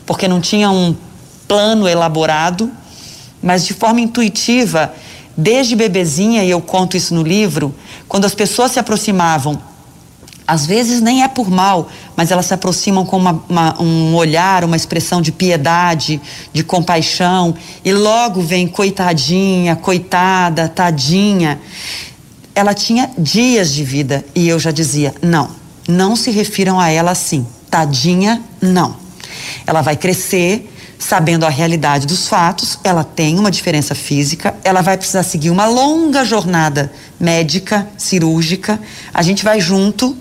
porque 0.04 0.26
não 0.26 0.40
tinha 0.40 0.70
um 0.70 0.96
plano 1.46 1.88
elaborado, 1.88 2.70
mas 3.42 3.64
de 3.64 3.72
forma 3.72 4.00
intuitiva, 4.00 4.92
desde 5.36 5.76
bebezinha, 5.76 6.42
e 6.42 6.50
eu 6.50 6.60
conto 6.60 6.96
isso 6.96 7.14
no 7.14 7.22
livro, 7.22 7.74
quando 8.08 8.24
as 8.24 8.34
pessoas 8.34 8.72
se 8.72 8.78
aproximavam 8.78 9.60
às 10.48 10.64
vezes 10.64 11.02
nem 11.02 11.22
é 11.22 11.28
por 11.28 11.50
mal, 11.50 11.90
mas 12.16 12.30
elas 12.30 12.46
se 12.46 12.54
aproximam 12.54 13.04
com 13.04 13.18
uma, 13.18 13.44
uma, 13.46 13.82
um 13.82 14.14
olhar, 14.14 14.64
uma 14.64 14.76
expressão 14.76 15.20
de 15.20 15.30
piedade, 15.30 16.18
de 16.54 16.64
compaixão, 16.64 17.54
e 17.84 17.92
logo 17.92 18.40
vem 18.40 18.66
coitadinha, 18.66 19.76
coitada, 19.76 20.66
tadinha. 20.66 21.60
Ela 22.54 22.72
tinha 22.72 23.10
dias 23.18 23.74
de 23.74 23.84
vida 23.84 24.24
e 24.34 24.48
eu 24.48 24.58
já 24.58 24.70
dizia: 24.70 25.14
não, 25.20 25.50
não 25.86 26.16
se 26.16 26.30
refiram 26.30 26.80
a 26.80 26.88
ela 26.88 27.10
assim. 27.10 27.46
Tadinha, 27.70 28.42
não. 28.58 28.96
Ela 29.66 29.82
vai 29.82 29.96
crescer 29.96 30.74
sabendo 30.98 31.44
a 31.44 31.50
realidade 31.50 32.06
dos 32.06 32.26
fatos, 32.26 32.78
ela 32.82 33.04
tem 33.04 33.38
uma 33.38 33.50
diferença 33.50 33.94
física, 33.94 34.56
ela 34.64 34.80
vai 34.80 34.96
precisar 34.96 35.22
seguir 35.22 35.50
uma 35.50 35.66
longa 35.66 36.24
jornada 36.24 36.90
médica, 37.20 37.86
cirúrgica. 37.96 38.80
A 39.14 39.22
gente 39.22 39.44
vai 39.44 39.60
junto 39.60 40.16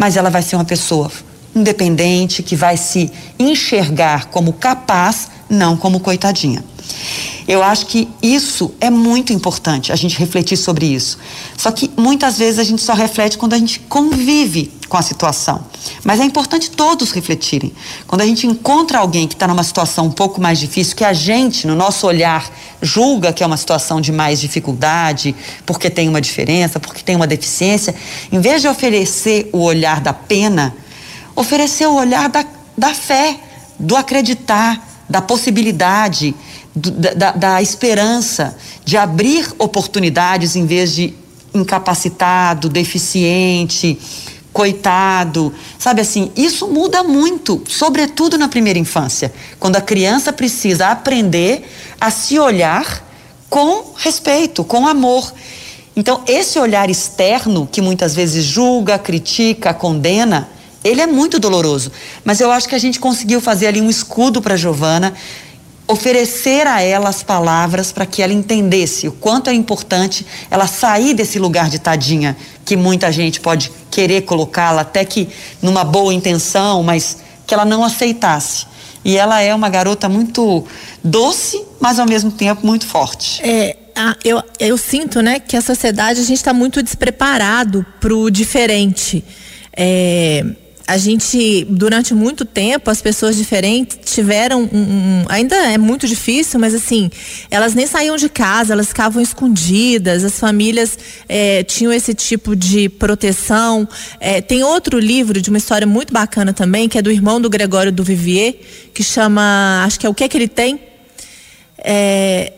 mas 0.00 0.16
ela 0.16 0.30
vai 0.30 0.40
ser 0.40 0.56
uma 0.56 0.64
pessoa 0.64 1.12
independente 1.54 2.42
que 2.42 2.56
vai 2.56 2.78
se 2.78 3.12
enxergar 3.38 4.28
como 4.30 4.54
capaz, 4.54 5.28
não 5.46 5.76
como 5.76 6.00
coitadinha. 6.00 6.64
Eu 7.50 7.64
acho 7.64 7.86
que 7.86 8.08
isso 8.22 8.72
é 8.80 8.88
muito 8.88 9.32
importante, 9.32 9.90
a 9.90 9.96
gente 9.96 10.16
refletir 10.16 10.56
sobre 10.56 10.86
isso. 10.86 11.18
Só 11.56 11.72
que 11.72 11.90
muitas 11.96 12.38
vezes 12.38 12.60
a 12.60 12.62
gente 12.62 12.80
só 12.80 12.94
reflete 12.94 13.36
quando 13.36 13.54
a 13.54 13.58
gente 13.58 13.80
convive 13.80 14.70
com 14.88 14.96
a 14.96 15.02
situação. 15.02 15.66
Mas 16.04 16.20
é 16.20 16.24
importante 16.24 16.70
todos 16.70 17.10
refletirem. 17.10 17.72
Quando 18.06 18.20
a 18.20 18.24
gente 18.24 18.46
encontra 18.46 19.00
alguém 19.00 19.26
que 19.26 19.34
está 19.34 19.48
numa 19.48 19.64
situação 19.64 20.06
um 20.06 20.12
pouco 20.12 20.40
mais 20.40 20.60
difícil, 20.60 20.94
que 20.94 21.02
a 21.02 21.12
gente, 21.12 21.66
no 21.66 21.74
nosso 21.74 22.06
olhar, 22.06 22.48
julga 22.80 23.32
que 23.32 23.42
é 23.42 23.46
uma 23.46 23.56
situação 23.56 24.00
de 24.00 24.12
mais 24.12 24.40
dificuldade, 24.40 25.34
porque 25.66 25.90
tem 25.90 26.08
uma 26.08 26.20
diferença, 26.20 26.78
porque 26.78 27.02
tem 27.02 27.16
uma 27.16 27.26
deficiência, 27.26 27.92
em 28.30 28.40
vez 28.40 28.62
de 28.62 28.68
oferecer 28.68 29.50
o 29.52 29.58
olhar 29.58 30.00
da 30.00 30.12
pena, 30.12 30.72
oferecer 31.34 31.88
o 31.88 31.94
olhar 31.94 32.28
da, 32.28 32.46
da 32.78 32.94
fé, 32.94 33.40
do 33.76 33.96
acreditar, 33.96 34.86
da 35.08 35.20
possibilidade 35.20 36.32
da, 36.74 37.32
da 37.32 37.62
esperança, 37.62 38.56
de 38.84 38.96
abrir 38.96 39.52
oportunidades 39.58 40.56
em 40.56 40.66
vez 40.66 40.94
de 40.94 41.14
incapacitado, 41.52 42.68
deficiente, 42.68 43.98
coitado, 44.52 45.52
sabe 45.78 46.00
assim, 46.00 46.30
isso 46.36 46.68
muda 46.68 47.02
muito, 47.02 47.62
sobretudo 47.68 48.36
na 48.36 48.48
primeira 48.48 48.78
infância, 48.78 49.32
quando 49.58 49.76
a 49.76 49.80
criança 49.80 50.32
precisa 50.32 50.88
aprender 50.88 51.68
a 52.00 52.10
se 52.10 52.38
olhar 52.38 53.06
com 53.48 53.92
respeito, 53.96 54.64
com 54.64 54.86
amor. 54.86 55.32
Então, 55.94 56.22
esse 56.26 56.58
olhar 56.58 56.88
externo 56.88 57.68
que 57.70 57.80
muitas 57.80 58.14
vezes 58.14 58.44
julga, 58.44 58.98
critica, 58.98 59.74
condena, 59.74 60.48
ele 60.82 61.00
é 61.00 61.06
muito 61.06 61.38
doloroso, 61.38 61.92
mas 62.24 62.40
eu 62.40 62.50
acho 62.50 62.68
que 62.68 62.74
a 62.74 62.78
gente 62.78 62.98
conseguiu 62.98 63.40
fazer 63.40 63.66
ali 63.66 63.80
um 63.80 63.90
escudo 63.90 64.40
para 64.40 64.56
Giovana 64.56 65.12
oferecer 65.90 66.66
a 66.66 66.80
ela 66.80 67.08
as 67.08 67.22
palavras 67.22 67.90
para 67.90 68.06
que 68.06 68.22
ela 68.22 68.32
entendesse 68.32 69.08
o 69.08 69.12
quanto 69.12 69.50
é 69.50 69.52
importante 69.52 70.24
ela 70.50 70.66
sair 70.66 71.14
desse 71.14 71.38
lugar 71.38 71.68
de 71.68 71.78
tadinha 71.78 72.36
que 72.64 72.76
muita 72.76 73.10
gente 73.10 73.40
pode 73.40 73.72
querer 73.90 74.22
colocá-la 74.22 74.82
até 74.82 75.04
que 75.04 75.28
numa 75.60 75.82
boa 75.82 76.14
intenção, 76.14 76.82
mas 76.82 77.18
que 77.46 77.52
ela 77.52 77.64
não 77.64 77.82
aceitasse. 77.82 78.66
E 79.04 79.16
ela 79.16 79.40
é 79.40 79.52
uma 79.52 79.68
garota 79.68 80.08
muito 80.08 80.64
doce, 81.02 81.60
mas 81.80 81.98
ao 81.98 82.06
mesmo 82.06 82.30
tempo 82.30 82.64
muito 82.64 82.86
forte. 82.86 83.42
É, 83.42 83.76
eu, 84.22 84.42
eu 84.58 84.78
sinto, 84.78 85.20
né, 85.20 85.40
que 85.40 85.56
a 85.56 85.60
sociedade 85.60 86.20
a 86.20 86.22
gente 86.22 86.36
está 86.36 86.52
muito 86.52 86.82
despreparado 86.82 87.84
para 87.98 88.14
o 88.14 88.30
diferente. 88.30 89.24
É, 89.76 90.44
a 90.90 90.96
gente, 90.96 91.64
durante 91.70 92.12
muito 92.12 92.44
tempo, 92.44 92.90
as 92.90 93.00
pessoas 93.00 93.36
diferentes 93.36 93.96
tiveram 94.04 94.62
um, 94.62 94.80
um, 94.80 95.24
ainda 95.28 95.54
é 95.54 95.78
muito 95.78 96.04
difícil, 96.04 96.58
mas 96.58 96.74
assim, 96.74 97.08
elas 97.48 97.76
nem 97.76 97.86
saíam 97.86 98.16
de 98.16 98.28
casa, 98.28 98.72
elas 98.72 98.88
ficavam 98.88 99.22
escondidas, 99.22 100.24
as 100.24 100.36
famílias 100.40 100.98
é, 101.28 101.62
tinham 101.62 101.92
esse 101.92 102.12
tipo 102.12 102.56
de 102.56 102.88
proteção. 102.88 103.88
É, 104.18 104.40
tem 104.40 104.64
outro 104.64 104.98
livro 104.98 105.40
de 105.40 105.48
uma 105.48 105.58
história 105.58 105.86
muito 105.86 106.12
bacana 106.12 106.52
também, 106.52 106.88
que 106.88 106.98
é 106.98 107.02
do 107.02 107.12
irmão 107.12 107.40
do 107.40 107.48
Gregório 107.48 107.92
do 107.92 108.02
Vivier, 108.02 108.56
que 108.92 109.04
chama, 109.04 109.84
acho 109.86 110.00
que 110.00 110.04
é 110.04 110.10
O 110.10 110.14
que 110.14 110.24
é 110.24 110.28
que 110.28 110.36
ele 110.36 110.48
tem? 110.48 110.80
É, 111.78 112.52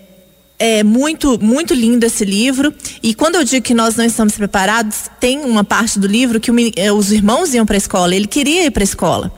é 0.64 0.84
muito, 0.84 1.42
muito 1.42 1.74
lindo 1.74 2.06
esse 2.06 2.24
livro. 2.24 2.72
E 3.02 3.14
quando 3.14 3.34
eu 3.34 3.42
digo 3.42 3.64
que 3.66 3.74
nós 3.74 3.96
não 3.96 4.04
estamos 4.04 4.34
preparados, 4.34 5.10
tem 5.18 5.40
uma 5.40 5.64
parte 5.64 5.98
do 5.98 6.06
livro 6.06 6.38
que 6.38 6.52
o, 6.52 6.54
é, 6.76 6.92
os 6.92 7.10
irmãos 7.10 7.52
iam 7.52 7.66
para 7.66 7.74
a 7.74 7.78
escola. 7.78 8.14
Ele 8.14 8.28
queria 8.28 8.66
ir 8.66 8.70
para 8.70 8.84
a 8.84 8.84
escola. 8.84 9.32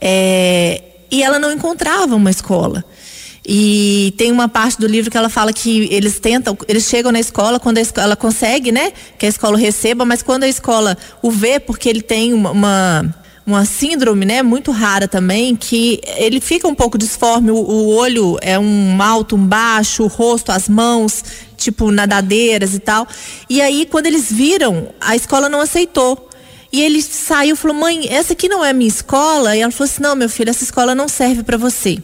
É, 0.00 0.80
e 1.10 1.22
ela 1.22 1.38
não 1.38 1.52
encontrava 1.52 2.16
uma 2.16 2.30
escola. 2.30 2.82
E 3.46 4.14
tem 4.16 4.32
uma 4.32 4.48
parte 4.48 4.80
do 4.80 4.86
livro 4.86 5.10
que 5.10 5.18
ela 5.18 5.28
fala 5.28 5.52
que 5.52 5.86
eles 5.92 6.18
tentam, 6.18 6.56
eles 6.66 6.84
chegam 6.84 7.12
na 7.12 7.20
escola 7.20 7.60
quando 7.60 7.76
a 7.76 7.82
escola, 7.82 8.16
consegue, 8.16 8.72
né, 8.72 8.90
que 9.18 9.26
a 9.26 9.28
escola 9.28 9.58
receba, 9.58 10.06
mas 10.06 10.22
quando 10.22 10.44
a 10.44 10.48
escola 10.48 10.96
o 11.20 11.30
vê, 11.30 11.60
porque 11.60 11.90
ele 11.90 12.00
tem 12.00 12.32
uma, 12.32 12.52
uma 12.52 13.14
uma 13.46 13.64
síndrome, 13.64 14.24
né, 14.24 14.42
muito 14.42 14.70
rara 14.70 15.06
também, 15.06 15.54
que 15.54 16.00
ele 16.16 16.40
fica 16.40 16.66
um 16.66 16.74
pouco 16.74 16.96
disforme, 16.96 17.50
o, 17.50 17.56
o, 17.56 17.94
olho 17.94 18.38
é 18.40 18.58
um 18.58 19.02
alto, 19.02 19.36
um 19.36 19.46
baixo, 19.46 20.04
o 20.04 20.06
rosto, 20.06 20.50
as 20.50 20.68
mãos, 20.68 21.22
tipo 21.56 21.90
nadadeiras 21.90 22.74
e 22.74 22.78
tal. 22.78 23.06
E 23.48 23.60
aí, 23.60 23.86
quando 23.90 24.06
eles 24.06 24.32
viram, 24.32 24.88
a 25.00 25.14
escola 25.14 25.48
não 25.48 25.60
aceitou. 25.60 26.30
E 26.72 26.82
ele 26.82 27.00
saiu 27.02 27.54
e 27.54 27.56
falou: 27.56 27.76
"Mãe, 27.76 28.08
essa 28.08 28.32
aqui 28.32 28.48
não 28.48 28.64
é 28.64 28.72
minha 28.72 28.88
escola". 28.88 29.54
E 29.56 29.60
ela 29.60 29.70
falou 29.70 29.90
assim: 29.90 30.02
"Não, 30.02 30.16
meu 30.16 30.28
filho, 30.28 30.50
essa 30.50 30.64
escola 30.64 30.94
não 30.94 31.06
serve 31.06 31.42
para 31.42 31.56
você". 31.56 32.02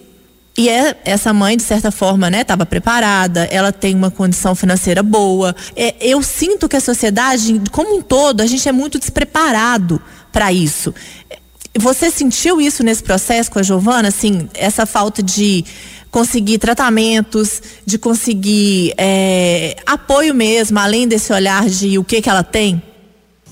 E 0.56 0.68
é, 0.68 0.97
essa 1.04 1.32
mãe, 1.32 1.56
de 1.56 1.62
certa 1.62 1.90
forma, 1.90 2.28
né, 2.28 2.42
estava 2.42 2.66
preparada, 2.66 3.44
ela 3.44 3.73
tem 3.73 3.94
uma 3.94 4.11
condição 4.11 4.54
financeira 4.54 5.02
boa. 5.02 5.56
É, 5.75 5.94
eu 6.00 6.23
sinto 6.23 6.68
que 6.68 6.76
a 6.76 6.80
sociedade, 6.80 7.62
como 7.70 7.97
um 7.97 8.02
todo, 8.02 8.42
a 8.42 8.47
gente 8.47 8.68
é 8.68 8.73
muito 8.73 8.99
despreparado 8.99 10.02
para 10.30 10.52
isso. 10.52 10.94
Você 11.79 12.11
sentiu 12.11 12.61
isso 12.61 12.83
nesse 12.83 13.03
processo 13.03 13.50
com 13.50 13.59
a 13.59 13.62
Giovana, 13.62 14.09
assim, 14.09 14.49
essa 14.55 14.85
falta 14.85 15.23
de 15.23 15.65
conseguir 16.11 16.59
tratamentos, 16.59 17.62
de 17.87 17.97
conseguir 17.97 18.93
é, 18.99 19.77
apoio 19.87 20.35
mesmo, 20.35 20.79
além 20.79 21.07
desse 21.07 21.33
olhar 21.33 21.69
de 21.69 21.97
o 21.97 22.03
que 22.03 22.21
que 22.21 22.29
ela 22.29 22.43
tem? 22.43 22.83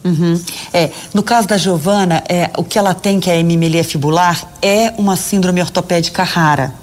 Uhum. 0.04 0.40
É, 0.72 0.90
no 1.14 1.22
caso 1.22 1.46
da 1.46 1.56
Giovana, 1.56 2.22
é, 2.28 2.50
o 2.56 2.64
que 2.64 2.78
ela 2.78 2.94
tem, 2.94 3.20
que 3.20 3.30
é 3.30 3.34
a 3.34 3.36
hemimelia 3.36 3.84
fibular, 3.84 4.48
é 4.60 4.92
uma 4.98 5.16
síndrome 5.16 5.60
ortopédica 5.60 6.22
rara. 6.24 6.74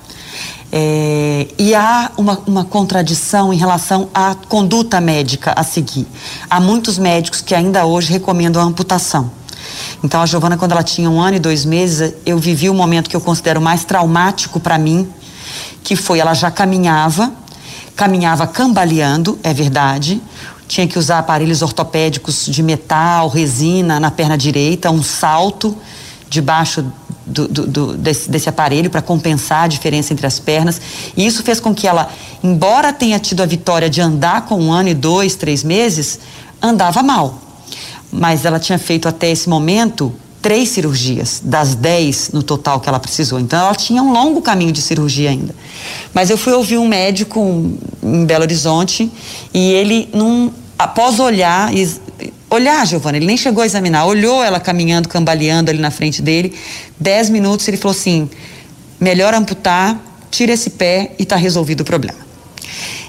É, 0.72 1.48
e 1.58 1.74
há 1.76 2.12
uma, 2.18 2.42
uma 2.46 2.66
contradição 2.66 3.54
em 3.54 3.58
relação 3.58 4.10
à 4.14 4.36
conduta 4.36 5.00
médica 5.02 5.54
a 5.56 5.64
seguir. 5.64 6.08
Há 6.50 6.60
muitos 6.60 6.98
médicos 6.98 7.42
que 7.42 7.56
ainda 7.56 7.86
hoje 7.86 8.12
recomendam 8.12 8.62
a 8.62 8.66
amputação. 8.66 9.32
Então 10.04 10.22
a 10.22 10.26
Giovana, 10.26 10.58
quando 10.58 10.74
ela 10.74 10.84
tinha 10.84 11.10
um 11.10 11.22
ano 11.22 11.38
e 11.38 11.40
dois 11.40 11.66
meses, 11.66 12.14
eu 12.26 12.38
vivi 12.38 12.70
o 12.70 12.74
momento 12.74 13.10
que 13.10 13.16
eu 13.16 13.22
considero 13.22 13.62
mais 13.62 13.84
traumático 13.84 14.60
para 14.60 14.78
mim, 14.78 15.08
que 15.84 15.96
foi 15.96 16.20
ela 16.20 16.34
já 16.34 16.52
caminhava, 16.52 17.32
caminhava 17.96 18.48
cambaleando, 18.48 19.40
é 19.44 19.54
verdade. 19.54 20.22
Tinha 20.68 20.88
que 20.88 20.98
usar 20.98 21.20
aparelhos 21.20 21.62
ortopédicos 21.62 22.46
de 22.46 22.64
metal, 22.64 23.30
resina 23.30 24.00
na 24.00 24.10
perna 24.10 24.38
direita, 24.38 24.90
um 24.90 25.04
salto 25.04 25.76
debaixo 26.28 26.84
do, 27.26 27.48
do, 27.48 27.68
do, 27.68 27.98
desse, 27.98 28.30
desse 28.30 28.50
aparelho 28.50 28.90
para 28.90 29.02
compensar 29.02 29.64
a 29.64 29.68
diferença 29.68 30.12
entre 30.12 30.26
as 30.26 30.40
pernas. 30.40 30.82
E 31.16 31.26
isso 31.26 31.44
fez 31.44 31.60
com 31.60 31.74
que 31.74 31.88
ela, 31.88 32.10
embora 32.44 32.92
tenha 32.92 33.20
tido 33.20 33.42
a 33.42 33.46
vitória 33.46 33.90
de 33.90 34.02
andar 34.02 34.46
com 34.46 34.60
um 34.62 34.72
ano 34.72 34.90
e 34.90 34.94
dois, 34.94 35.36
três 35.36 35.64
meses, 35.64 36.20
andava 36.62 37.02
mal 37.04 37.45
mas 38.16 38.46
ela 38.46 38.60
tinha 38.60 38.80
feito 38.80 39.08
até 39.08 39.30
esse 39.30 39.50
momento 39.50 40.14
três 40.42 40.70
cirurgias, 40.70 41.42
das 41.44 41.74
dez 41.74 42.30
no 42.32 42.44
total 42.44 42.80
que 42.80 42.88
ela 42.88 43.00
precisou. 43.00 43.40
Então 43.40 43.60
ela 43.60 43.76
tinha 43.76 44.02
um 44.02 44.14
longo 44.14 44.42
caminho 44.42 44.72
de 44.72 44.82
cirurgia 44.82 45.32
ainda. 45.32 45.56
Mas 46.14 46.30
eu 46.30 46.38
fui 46.38 46.54
ouvir 46.54 46.78
um 46.78 46.88
médico 46.88 47.42
em 48.04 48.26
Belo 48.26 48.44
Horizonte 48.44 49.12
e 49.54 49.72
ele, 49.72 50.08
num, 50.14 50.52
após 50.78 51.20
olhar, 51.20 51.72
olhar, 52.50 52.86
Giovana, 52.86 53.18
ele 53.18 53.26
nem 53.26 53.36
chegou 53.36 53.64
a 53.64 53.66
examinar, 53.66 54.06
olhou 54.06 54.44
ela 54.44 54.60
caminhando, 54.60 55.10
cambaleando 55.10 55.72
ali 55.72 55.80
na 55.80 55.92
frente 55.92 56.22
dele. 56.22 56.54
Dez 57.00 57.30
minutos 57.30 57.68
ele 57.68 57.78
falou 57.78 57.98
assim: 57.98 58.30
melhor 59.00 59.34
amputar, 59.34 60.00
tira 60.30 60.54
esse 60.54 60.70
pé 60.70 61.12
e 61.18 61.24
está 61.24 61.36
resolvido 61.36 61.82
o 61.82 61.86
problema. 61.86 62.20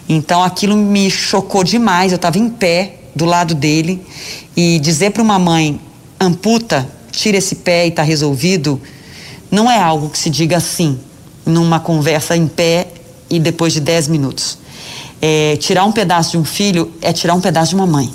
Então 0.09 0.43
aquilo 0.43 0.75
me 0.75 1.11
chocou 1.11 1.63
demais. 1.63 2.13
Eu 2.13 2.17
estava 2.17 2.39
em 2.39 2.49
pé 2.49 2.95
do 3.17 3.25
lado 3.25 3.55
dele 3.55 4.07
e 4.55 4.79
dizer 4.79 5.11
para 5.11 5.23
uma 5.23 5.39
mãe 5.39 5.81
amputa, 6.21 6.87
tira 7.11 7.39
esse 7.39 7.57
pé 7.57 7.87
e 7.87 7.89
está 7.89 8.03
resolvido, 8.03 8.79
não 9.51 9.71
é 9.71 9.81
algo 9.81 10.11
que 10.11 10.19
se 10.19 10.29
diga 10.29 10.59
assim, 10.59 10.99
numa 11.47 11.81
conversa 11.81 12.37
em 12.37 12.47
pé 12.47 12.89
e 13.31 13.41
depois 13.41 13.73
de 13.73 13.81
10 13.81 14.09
minutos. 14.09 14.59
É, 15.21 15.57
tirar 15.57 15.87
um 15.87 15.93
pedaço 15.93 16.33
de 16.33 16.39
um 16.39 16.45
filho 16.45 16.93
é 17.01 17.11
tirar 17.11 17.35
um 17.35 17.41
pedaço 17.41 17.71
de 17.71 17.77
uma 17.77 17.87
mãe. 17.87 18.13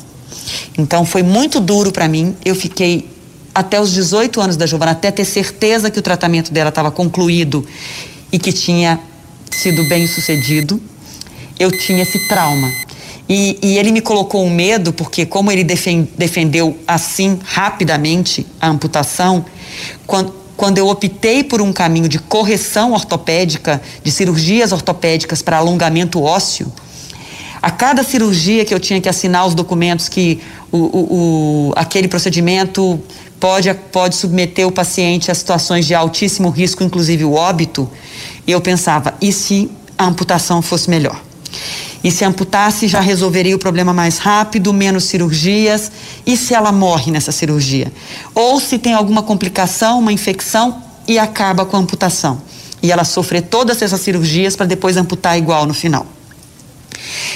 Então 0.77 1.03
foi 1.03 1.23
muito 1.23 1.59
duro 1.59 1.91
para 1.91 2.07
mim. 2.07 2.35
Eu 2.45 2.53
fiquei 2.53 3.09
até 3.55 3.81
os 3.81 3.91
18 3.91 4.39
anos 4.39 4.55
da 4.55 4.67
Giovana, 4.67 4.91
até 4.91 5.09
ter 5.09 5.25
certeza 5.25 5.89
que 5.89 5.97
o 5.97 6.01
tratamento 6.01 6.53
dela 6.53 6.69
estava 6.69 6.91
concluído 6.91 7.65
e 8.31 8.37
que 8.37 8.53
tinha 8.53 8.99
sido 9.49 9.83
bem 9.89 10.05
sucedido. 10.05 10.79
Eu 11.59 11.71
tinha 11.71 12.03
esse 12.03 12.27
trauma. 12.27 12.71
E, 13.33 13.57
e, 13.61 13.77
ele 13.77 13.93
me 13.93 14.01
colocou 14.01 14.43
um 14.45 14.49
medo, 14.49 14.91
porque 14.91 15.25
como 15.25 15.53
ele 15.53 15.63
defendeu 15.63 16.77
assim 16.85 17.39
rapidamente 17.45 18.45
a 18.59 18.67
amputação, 18.67 19.45
quando, 20.05 20.35
quando 20.57 20.77
eu 20.77 20.89
optei 20.89 21.41
por 21.41 21.61
um 21.61 21.71
caminho 21.71 22.09
de 22.09 22.19
correção 22.19 22.91
ortopédica, 22.91 23.81
de 24.03 24.11
cirurgias 24.11 24.73
ortopédicas 24.73 25.41
para 25.41 25.55
alongamento 25.55 26.21
ósseo, 26.21 26.69
a 27.61 27.71
cada 27.71 28.03
cirurgia 28.03 28.65
que 28.65 28.73
eu 28.73 28.81
tinha 28.81 28.99
que 28.99 29.07
assinar 29.07 29.47
os 29.47 29.55
documentos 29.55 30.09
que 30.09 30.41
o, 30.69 30.77
o, 30.77 31.69
o 31.69 31.73
aquele 31.77 32.09
procedimento 32.09 32.99
pode, 33.39 33.73
pode 33.93 34.15
submeter 34.15 34.67
o 34.67 34.73
paciente 34.73 35.31
a 35.31 35.33
situações 35.33 35.85
de 35.85 35.95
altíssimo 35.95 36.49
risco, 36.49 36.83
inclusive 36.83 37.23
o 37.23 37.31
óbito. 37.31 37.89
Eu 38.45 38.59
pensava, 38.59 39.13
e 39.21 39.31
se 39.31 39.71
a 39.97 40.05
amputação 40.05 40.61
fosse 40.61 40.89
melhor? 40.89 41.31
E 42.03 42.09
se 42.09 42.25
amputasse, 42.25 42.87
já 42.87 42.99
resolveria 42.99 43.55
o 43.55 43.59
problema 43.59 43.93
mais 43.93 44.17
rápido, 44.17 44.73
menos 44.73 45.03
cirurgias. 45.03 45.91
E 46.25 46.35
se 46.35 46.53
ela 46.53 46.71
morre 46.71 47.11
nessa 47.11 47.31
cirurgia? 47.31 47.91
Ou 48.33 48.59
se 48.59 48.79
tem 48.79 48.93
alguma 48.93 49.21
complicação, 49.21 49.99
uma 49.99 50.11
infecção 50.11 50.81
e 51.07 51.19
acaba 51.19 51.65
com 51.65 51.77
a 51.77 51.79
amputação. 51.79 52.41
E 52.81 52.91
ela 52.91 53.03
sofrer 53.03 53.43
todas 53.43 53.81
essas 53.81 54.01
cirurgias 54.01 54.55
para 54.55 54.65
depois 54.65 54.97
amputar 54.97 55.37
igual 55.37 55.67
no 55.67 55.73
final. 55.73 56.05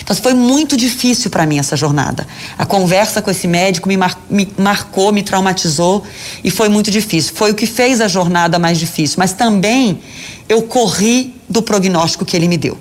Então 0.01 0.15
foi 0.15 0.34
muito 0.34 0.77
difícil 0.77 1.29
para 1.29 1.45
mim 1.45 1.60
essa 1.60 1.75
jornada. 1.75 2.27
A 2.57 2.65
conversa 2.65 3.22
com 3.22 3.29
esse 3.31 3.48
médico 3.48 3.88
me, 3.88 3.98
mar, 3.98 4.19
me, 4.29 4.48
marcou, 4.57 5.12
me 5.12 5.24
traumatizou 5.24 6.03
e 6.43 6.51
foi 6.51 6.69
muito 6.69 6.91
difícil. 6.91 7.34
Foi 7.36 7.51
o 7.51 7.55
que 7.55 7.65
fez 7.65 8.01
a 8.01 8.07
jornada 8.07 8.60
mais 8.60 8.77
difícil, 8.77 9.17
mas 9.19 9.34
também 9.34 10.00
eu 10.48 10.63
corri 10.63 11.36
do 11.50 11.62
prognóstico 11.62 12.25
que 12.25 12.36
ele 12.36 12.48
me 12.48 12.57
deu. 12.57 12.77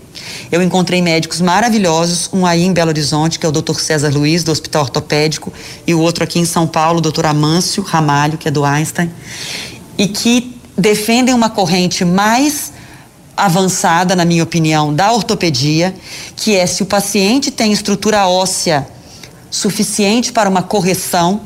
Eu 0.50 0.62
encontrei 0.62 1.00
médicos 1.02 1.40
maravilhosos, 1.40 2.28
um 2.32 2.46
aí 2.46 2.64
em 2.64 2.72
Belo 2.72 2.90
Horizonte, 2.90 3.38
que 3.38 3.46
é 3.46 3.48
o 3.48 3.52
Dr. 3.52 3.74
César 3.74 4.10
Luiz, 4.10 4.44
do 4.44 4.52
Hospital 4.52 4.82
Ortopédico, 4.82 5.52
e 5.86 5.94
o 5.94 6.00
outro 6.00 6.24
aqui 6.24 6.38
em 6.38 6.44
São 6.44 6.66
Paulo, 6.66 6.98
o 6.98 7.00
Dr. 7.00 7.26
Amâncio 7.26 7.82
Ramalho, 7.82 8.38
que 8.38 8.48
é 8.48 8.50
do 8.50 8.64
Einstein, 8.64 9.10
e 9.96 10.08
que 10.08 10.58
defendem 10.76 11.34
uma 11.34 11.50
corrente 11.50 12.04
mais 12.04 12.72
avançada, 13.36 14.14
na 14.14 14.24
minha 14.24 14.42
opinião, 14.42 14.94
da 14.94 15.12
ortopedia, 15.12 15.94
que 16.36 16.56
é 16.56 16.66
se 16.66 16.82
o 16.82 16.86
paciente 16.86 17.50
tem 17.50 17.72
estrutura 17.72 18.26
óssea 18.26 18.86
suficiente 19.50 20.32
para 20.32 20.48
uma 20.48 20.62
correção, 20.62 21.40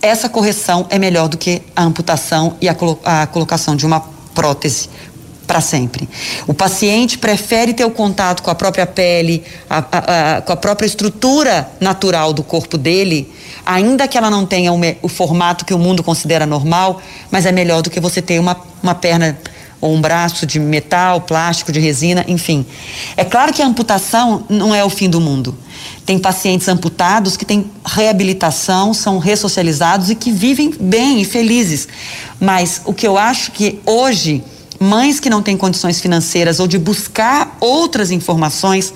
essa 0.00 0.28
correção 0.28 0.86
é 0.90 0.98
melhor 0.98 1.28
do 1.28 1.36
que 1.36 1.62
a 1.74 1.82
amputação 1.82 2.56
e 2.60 2.68
a, 2.68 2.74
colo 2.74 2.98
a 3.04 3.26
colocação 3.26 3.74
de 3.74 3.84
uma 3.84 4.00
prótese 4.34 4.88
para 5.48 5.62
sempre. 5.62 6.06
O 6.46 6.52
paciente 6.52 7.16
prefere 7.16 7.72
ter 7.72 7.86
o 7.86 7.90
contato 7.90 8.42
com 8.42 8.50
a 8.50 8.54
própria 8.54 8.86
pele, 8.86 9.42
a, 9.68 9.78
a, 9.78 10.36
a, 10.36 10.42
com 10.42 10.52
a 10.52 10.56
própria 10.56 10.86
estrutura 10.86 11.68
natural 11.80 12.34
do 12.34 12.42
corpo 12.42 12.76
dele, 12.76 13.32
ainda 13.64 14.06
que 14.06 14.18
ela 14.18 14.30
não 14.30 14.44
tenha 14.44 14.70
o, 14.70 14.78
o, 15.00 15.08
formato 15.08 15.64
que 15.64 15.72
o 15.72 15.78
mundo 15.78 16.02
considera 16.02 16.44
normal, 16.44 17.00
mas 17.30 17.46
é 17.46 17.50
melhor 17.50 17.80
do 17.80 17.88
que 17.88 17.98
você 17.98 18.20
ter 18.20 18.38
uma, 18.38 18.60
uma 18.82 18.94
perna 18.94 19.38
ou 19.80 19.94
um 19.94 20.00
braço 20.00 20.44
de 20.44 20.58
metal, 20.60 21.22
plástico, 21.22 21.72
de 21.72 21.80
resina, 21.80 22.24
enfim. 22.28 22.66
É 23.16 23.24
claro 23.24 23.52
que 23.52 23.62
a 23.62 23.66
amputação 23.66 24.44
não 24.48 24.74
é 24.74 24.84
o 24.84 24.90
fim 24.90 25.08
do 25.08 25.20
mundo. 25.20 25.56
Tem 26.04 26.18
pacientes 26.18 26.68
amputados 26.68 27.36
que 27.36 27.44
têm 27.44 27.70
reabilitação, 27.86 28.92
são 28.92 29.18
ressocializados 29.18 30.10
e 30.10 30.14
que 30.14 30.30
vivem 30.30 30.74
bem 30.78 31.22
e 31.22 31.24
felizes. 31.24 31.88
Mas 32.40 32.82
o 32.84 32.92
que 32.92 33.06
eu 33.06 33.16
acho 33.16 33.52
que 33.52 33.80
hoje, 33.86 34.42
mães 34.78 35.18
que 35.18 35.28
não 35.28 35.42
têm 35.42 35.56
condições 35.56 36.00
financeiras 36.00 36.60
ou 36.60 36.66
de 36.66 36.78
buscar 36.78 37.56
outras 37.60 38.10
informações, 38.10 38.92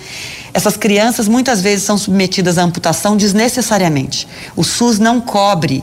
essas 0.54 0.76
crianças 0.76 1.28
muitas 1.28 1.60
vezes 1.60 1.84
são 1.84 1.98
submetidas 1.98 2.58
à 2.58 2.62
amputação 2.62 3.16
desnecessariamente. 3.16 4.28
O 4.54 4.62
SUS 4.62 4.98
não 4.98 5.20
cobre 5.20 5.82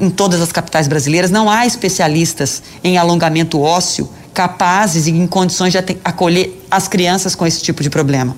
em 0.00 0.10
todas 0.10 0.40
as 0.40 0.52
capitais 0.52 0.88
brasileiras, 0.88 1.30
não 1.30 1.48
há 1.48 1.66
especialistas 1.66 2.62
em 2.82 2.98
alongamento 2.98 3.60
ósseo 3.60 4.08
capazes 4.32 5.06
e 5.06 5.10
em 5.10 5.26
condições 5.26 5.72
de 5.72 5.78
acolher 6.04 6.64
as 6.70 6.86
crianças 6.86 7.34
com 7.34 7.46
esse 7.46 7.60
tipo 7.62 7.82
de 7.82 7.90
problema. 7.90 8.36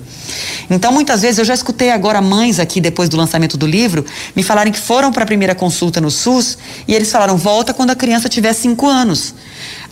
Então, 0.69 0.91
muitas 0.91 1.21
vezes, 1.21 1.37
eu 1.37 1.45
já 1.45 1.53
escutei 1.53 1.91
agora 1.91 2.21
mães 2.21 2.59
aqui, 2.59 2.81
depois 2.81 3.09
do 3.09 3.15
lançamento 3.15 3.57
do 3.57 3.67
livro, 3.67 4.03
me 4.35 4.41
falarem 4.43 4.73
que 4.73 4.79
foram 4.79 5.11
para 5.11 5.23
a 5.23 5.25
primeira 5.25 5.53
consulta 5.53 6.01
no 6.01 6.09
SUS 6.09 6.57
e 6.87 6.95
eles 6.95 7.11
falaram: 7.11 7.37
volta 7.37 7.73
quando 7.73 7.91
a 7.91 7.95
criança 7.95 8.27
tiver 8.27 8.53
cinco 8.53 8.87
anos. 8.87 9.35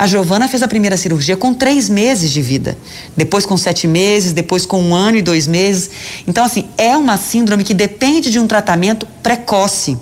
A 0.01 0.07
Giovana 0.07 0.47
fez 0.47 0.63
a 0.63 0.67
primeira 0.67 0.97
cirurgia 0.97 1.37
com 1.37 1.53
três 1.53 1.87
meses 1.87 2.31
de 2.31 2.41
vida, 2.41 2.75
depois 3.15 3.45
com 3.45 3.55
sete 3.55 3.87
meses, 3.87 4.33
depois 4.33 4.65
com 4.65 4.81
um 4.81 4.95
ano 4.95 5.17
e 5.17 5.21
dois 5.21 5.45
meses. 5.45 5.91
Então, 6.27 6.43
assim, 6.43 6.65
é 6.75 6.97
uma 6.97 7.17
síndrome 7.17 7.63
que 7.63 7.71
depende 7.75 8.31
de 8.31 8.39
um 8.39 8.47
tratamento 8.47 9.05
precoce. 9.21 9.95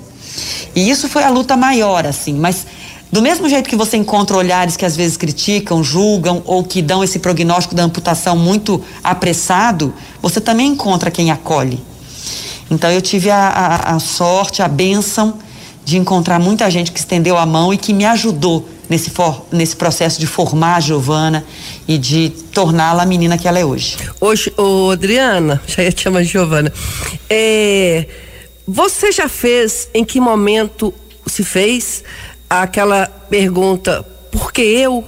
E 0.73 0.89
isso 0.89 1.09
foi 1.09 1.21
a 1.25 1.29
luta 1.29 1.57
maior, 1.57 2.07
assim, 2.07 2.33
mas 2.33 2.65
do 3.11 3.21
mesmo 3.21 3.49
jeito 3.49 3.69
que 3.69 3.75
você 3.75 3.97
encontra 3.97 4.37
olhares 4.37 4.77
que 4.77 4.85
às 4.85 4.95
vezes 4.95 5.17
criticam, 5.17 5.83
julgam 5.83 6.41
ou 6.45 6.63
que 6.63 6.81
dão 6.81 7.03
esse 7.03 7.19
prognóstico 7.19 7.75
da 7.75 7.83
amputação 7.83 8.37
muito 8.37 8.81
apressado, 9.03 9.93
você 10.21 10.39
também 10.39 10.67
encontra 10.67 11.11
quem 11.11 11.29
acolhe. 11.29 11.77
Então 12.71 12.89
eu 12.89 13.01
tive 13.01 13.29
a, 13.29 13.49
a, 13.49 13.95
a 13.95 13.99
sorte, 13.99 14.61
a 14.61 14.67
benção 14.69 15.33
de 15.83 15.97
encontrar 15.97 16.39
muita 16.39 16.71
gente 16.71 16.89
que 16.89 16.99
estendeu 16.99 17.37
a 17.37 17.45
mão 17.45 17.73
e 17.73 17.77
que 17.77 17.93
me 17.93 18.05
ajudou 18.05 18.78
nesse, 18.89 19.11
for, 19.11 19.45
nesse 19.51 19.75
processo 19.75 20.19
de 20.19 20.25
formar 20.25 20.77
a 20.77 20.79
Giovana 20.79 21.45
e 21.87 21.97
de 21.97 22.31
torná-la 22.51 23.03
a 23.03 23.05
menina 23.05 23.37
que 23.37 23.47
ela 23.47 23.59
é 23.59 23.63
hoje. 23.63 23.97
Hoje, 24.19 24.51
ô 24.57 24.89
Adriana, 24.89 25.61
já 25.67 25.83
ia 25.83 25.91
te 25.91 26.01
chamar 26.01 26.23
de 26.23 26.29
Giovana, 26.29 26.73
é, 27.29 28.07
você 28.67 29.11
já 29.11 29.29
fez, 29.29 29.87
em 29.93 30.03
que 30.03 30.19
momento 30.19 30.93
se 31.25 31.43
fez 31.43 32.03
aquela 32.49 33.05
pergunta, 33.05 34.03
por 34.31 34.51
que 34.51 34.61
eu? 34.61 35.03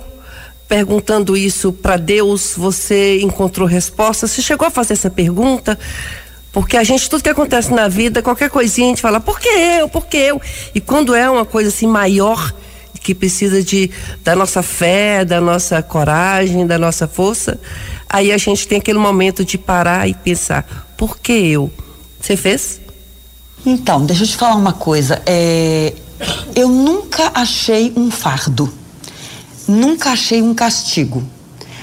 Perguntando 0.67 1.35
isso 1.35 1.73
para 1.73 1.97
Deus, 1.97 2.53
você 2.55 3.19
encontrou 3.21 3.67
resposta? 3.67 4.25
Você 4.25 4.41
chegou 4.41 4.67
a 4.67 4.71
fazer 4.71 4.93
essa 4.93 5.09
pergunta? 5.09 5.77
Porque 6.51 6.77
a 6.77 6.83
gente, 6.83 7.09
tudo 7.09 7.23
que 7.23 7.29
acontece 7.29 7.73
na 7.73 7.87
vida, 7.87 8.21
qualquer 8.21 8.49
coisinha, 8.49 8.87
a 8.87 8.89
gente 8.89 9.01
fala, 9.01 9.19
por 9.19 9.39
que 9.39 9.49
eu? 9.49 9.89
Por 9.89 10.05
que 10.05 10.17
eu? 10.17 10.41
E 10.73 10.79
quando 10.79 11.13
é 11.15 11.29
uma 11.29 11.45
coisa 11.45 11.69
assim 11.69 11.87
maior, 11.87 12.53
que 13.01 13.15
precisa 13.15 13.63
de, 13.63 13.89
da 14.23 14.35
nossa 14.35 14.61
fé, 14.61 15.25
da 15.25 15.41
nossa 15.41 15.81
coragem, 15.81 16.67
da 16.67 16.77
nossa 16.77 17.07
força, 17.07 17.59
aí 18.09 18.31
a 18.31 18.37
gente 18.37 18.67
tem 18.67 18.77
aquele 18.77 18.99
momento 18.99 19.43
de 19.43 19.57
parar 19.57 20.07
e 20.07 20.13
pensar, 20.13 20.93
por 20.97 21.17
que 21.17 21.33
eu? 21.33 21.71
Você 22.19 22.37
fez? 22.37 22.79
Então, 23.65 24.05
deixa 24.05 24.23
eu 24.23 24.27
te 24.27 24.37
falar 24.37 24.55
uma 24.55 24.73
coisa. 24.73 25.21
É, 25.25 25.93
eu 26.55 26.69
nunca 26.69 27.31
achei 27.33 27.91
um 27.95 28.11
fardo, 28.11 28.71
nunca 29.67 30.11
achei 30.11 30.41
um 30.41 30.53
castigo. 30.53 31.23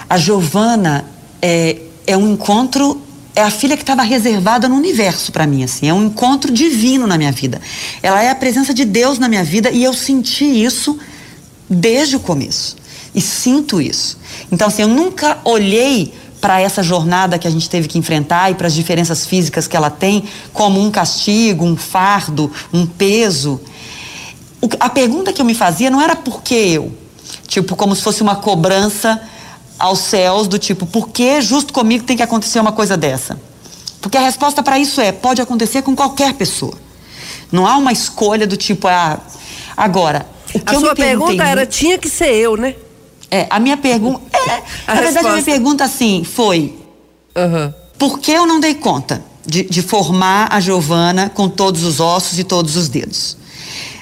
A 0.09 0.17
Giovana 0.17 1.05
é, 1.43 1.79
é 2.07 2.17
um 2.17 2.33
encontro, 2.33 3.01
é 3.35 3.43
a 3.43 3.51
filha 3.51 3.77
que 3.77 3.83
estava 3.83 4.03
reservada 4.03 4.69
no 4.69 4.77
universo 4.77 5.31
para 5.31 5.47
mim, 5.47 5.63
assim, 5.63 5.89
é 5.89 5.95
um 5.95 6.07
encontro 6.07 6.53
divino 6.53 7.07
na 7.07 7.19
minha 7.19 7.33
vida. 7.33 7.61
Ela 8.03 8.23
é 8.23 8.31
a 8.31 8.35
presença 8.35 8.73
de 8.73 8.85
Deus 8.85 9.19
na 9.19 9.29
minha 9.29 9.45
vida 9.45 9.71
e 9.71 9.85
eu 9.85 9.93
senti 9.93 10.45
isso 10.45 10.99
desde 11.69 12.17
o 12.17 12.21
começo. 12.21 12.77
E 13.15 13.21
sinto 13.21 13.81
isso. 13.81 14.19
Então, 14.51 14.69
assim, 14.69 14.83
eu 14.83 14.89
nunca 14.89 15.39
olhei 15.45 16.13
para 16.41 16.61
essa 16.61 16.83
jornada 16.83 17.39
que 17.39 17.49
a 17.49 17.51
gente 17.51 17.69
teve 17.69 17.89
que 17.89 17.99
enfrentar 17.99 18.51
e 18.51 18.55
para 18.55 18.67
as 18.67 18.75
diferenças 18.75 19.27
físicas 19.27 19.67
que 19.67 19.77
ela 19.77 19.91
tem, 19.91 20.25
como 20.53 20.81
um 20.81 20.91
castigo, 20.91 21.65
um 21.65 21.77
fardo, 21.77 22.51
um 22.73 22.87
peso. 22.87 23.61
O, 24.61 24.69
a 24.79 24.89
pergunta 24.89 25.33
que 25.33 25.41
eu 25.41 25.45
me 25.45 25.55
fazia 25.55 25.91
não 25.91 26.01
era 26.01 26.15
por 26.15 26.43
que 26.43 26.55
eu, 26.55 26.93
tipo, 27.47 27.75
como 27.77 27.95
se 27.95 28.03
fosse 28.03 28.23
uma 28.23 28.37
cobrança 28.37 29.21
aos 29.79 30.01
céus, 30.01 30.49
do 30.49 30.59
tipo, 30.59 30.87
por 30.87 31.09
que 31.09 31.41
justo 31.41 31.73
comigo 31.73 32.05
tem 32.05 32.17
que 32.17 32.23
acontecer 32.23 32.61
uma 32.61 32.73
coisa 32.73 32.97
dessa? 32.97 33.41
Porque 34.01 34.17
a 34.17 34.21
resposta 34.21 34.63
para 34.63 34.79
isso 34.79 35.01
é: 35.01 35.13
pode 35.13 35.41
acontecer 35.41 35.83
com 35.83 35.95
qualquer 35.95 36.35
pessoa. 36.35 36.75
Não 37.51 37.67
há 37.67 37.77
uma 37.77 37.93
escolha 37.93 38.47
do 38.47 38.57
tipo, 38.57 38.87
ah, 38.87 39.19
agora. 39.77 40.38
A 40.65 40.75
sua 40.79 40.95
pergunta 40.95 41.43
era: 41.45 41.67
tinha 41.67 41.99
que 41.99 42.09
ser 42.09 42.33
eu, 42.35 42.57
né? 42.57 42.75
É, 43.31 43.47
a 43.51 43.59
minha 43.61 43.77
pergunta. 43.77 44.21
É, 44.35 44.63
a 44.87 44.95
na 44.95 45.01
verdade, 45.01 45.27
a 45.27 45.33
minha 45.33 45.45
pergunta 45.45 45.85
assim 45.85 46.25
foi: 46.25 46.75
uhum. 47.37 47.73
por 47.99 48.19
que 48.19 48.33
eu 48.33 48.47
não 48.47 48.61
dei 48.61 48.75
conta 48.75 49.23
de, 49.45 49.65
de 49.65 49.83
formar 49.83 50.49
a 50.51 50.61
Giovana 50.61 51.31
com 51.31 51.49
todos 51.49 51.83
os 51.83 52.01
ossos 52.01 52.39
e 52.39 52.45
todos 52.45 52.77
os 52.77 52.89
dedos? 52.89 53.37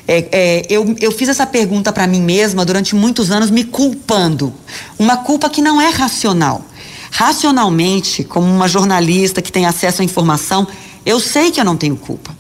É, 0.09 0.29
é, 0.31 0.67
eu, 0.71 0.95
eu 1.01 1.11
fiz 1.11 1.29
essa 1.29 1.45
pergunta 1.45 1.93
para 1.93 2.07
mim 2.07 2.21
mesma 2.21 2.65
durante 2.65 2.95
muitos 2.95 3.31
anos, 3.31 3.51
me 3.51 3.65
culpando. 3.65 4.55
Uma 4.99 5.17
culpa 5.17 5.51
que 5.51 5.61
não 5.61 5.81
é 5.81 5.91
racional. 5.91 6.65
Racionalmente, 7.11 8.23
como 8.23 8.47
uma 8.47 8.69
jornalista 8.69 9.43
que 9.43 9.51
tem 9.51 9.67
acesso 9.67 10.03
à 10.03 10.05
informação, 10.05 10.67
eu 11.05 11.19
sei 11.19 11.51
que 11.51 11.61
eu 11.61 11.65
não 11.65 11.77
tenho 11.77 11.97
culpa. 11.97 12.36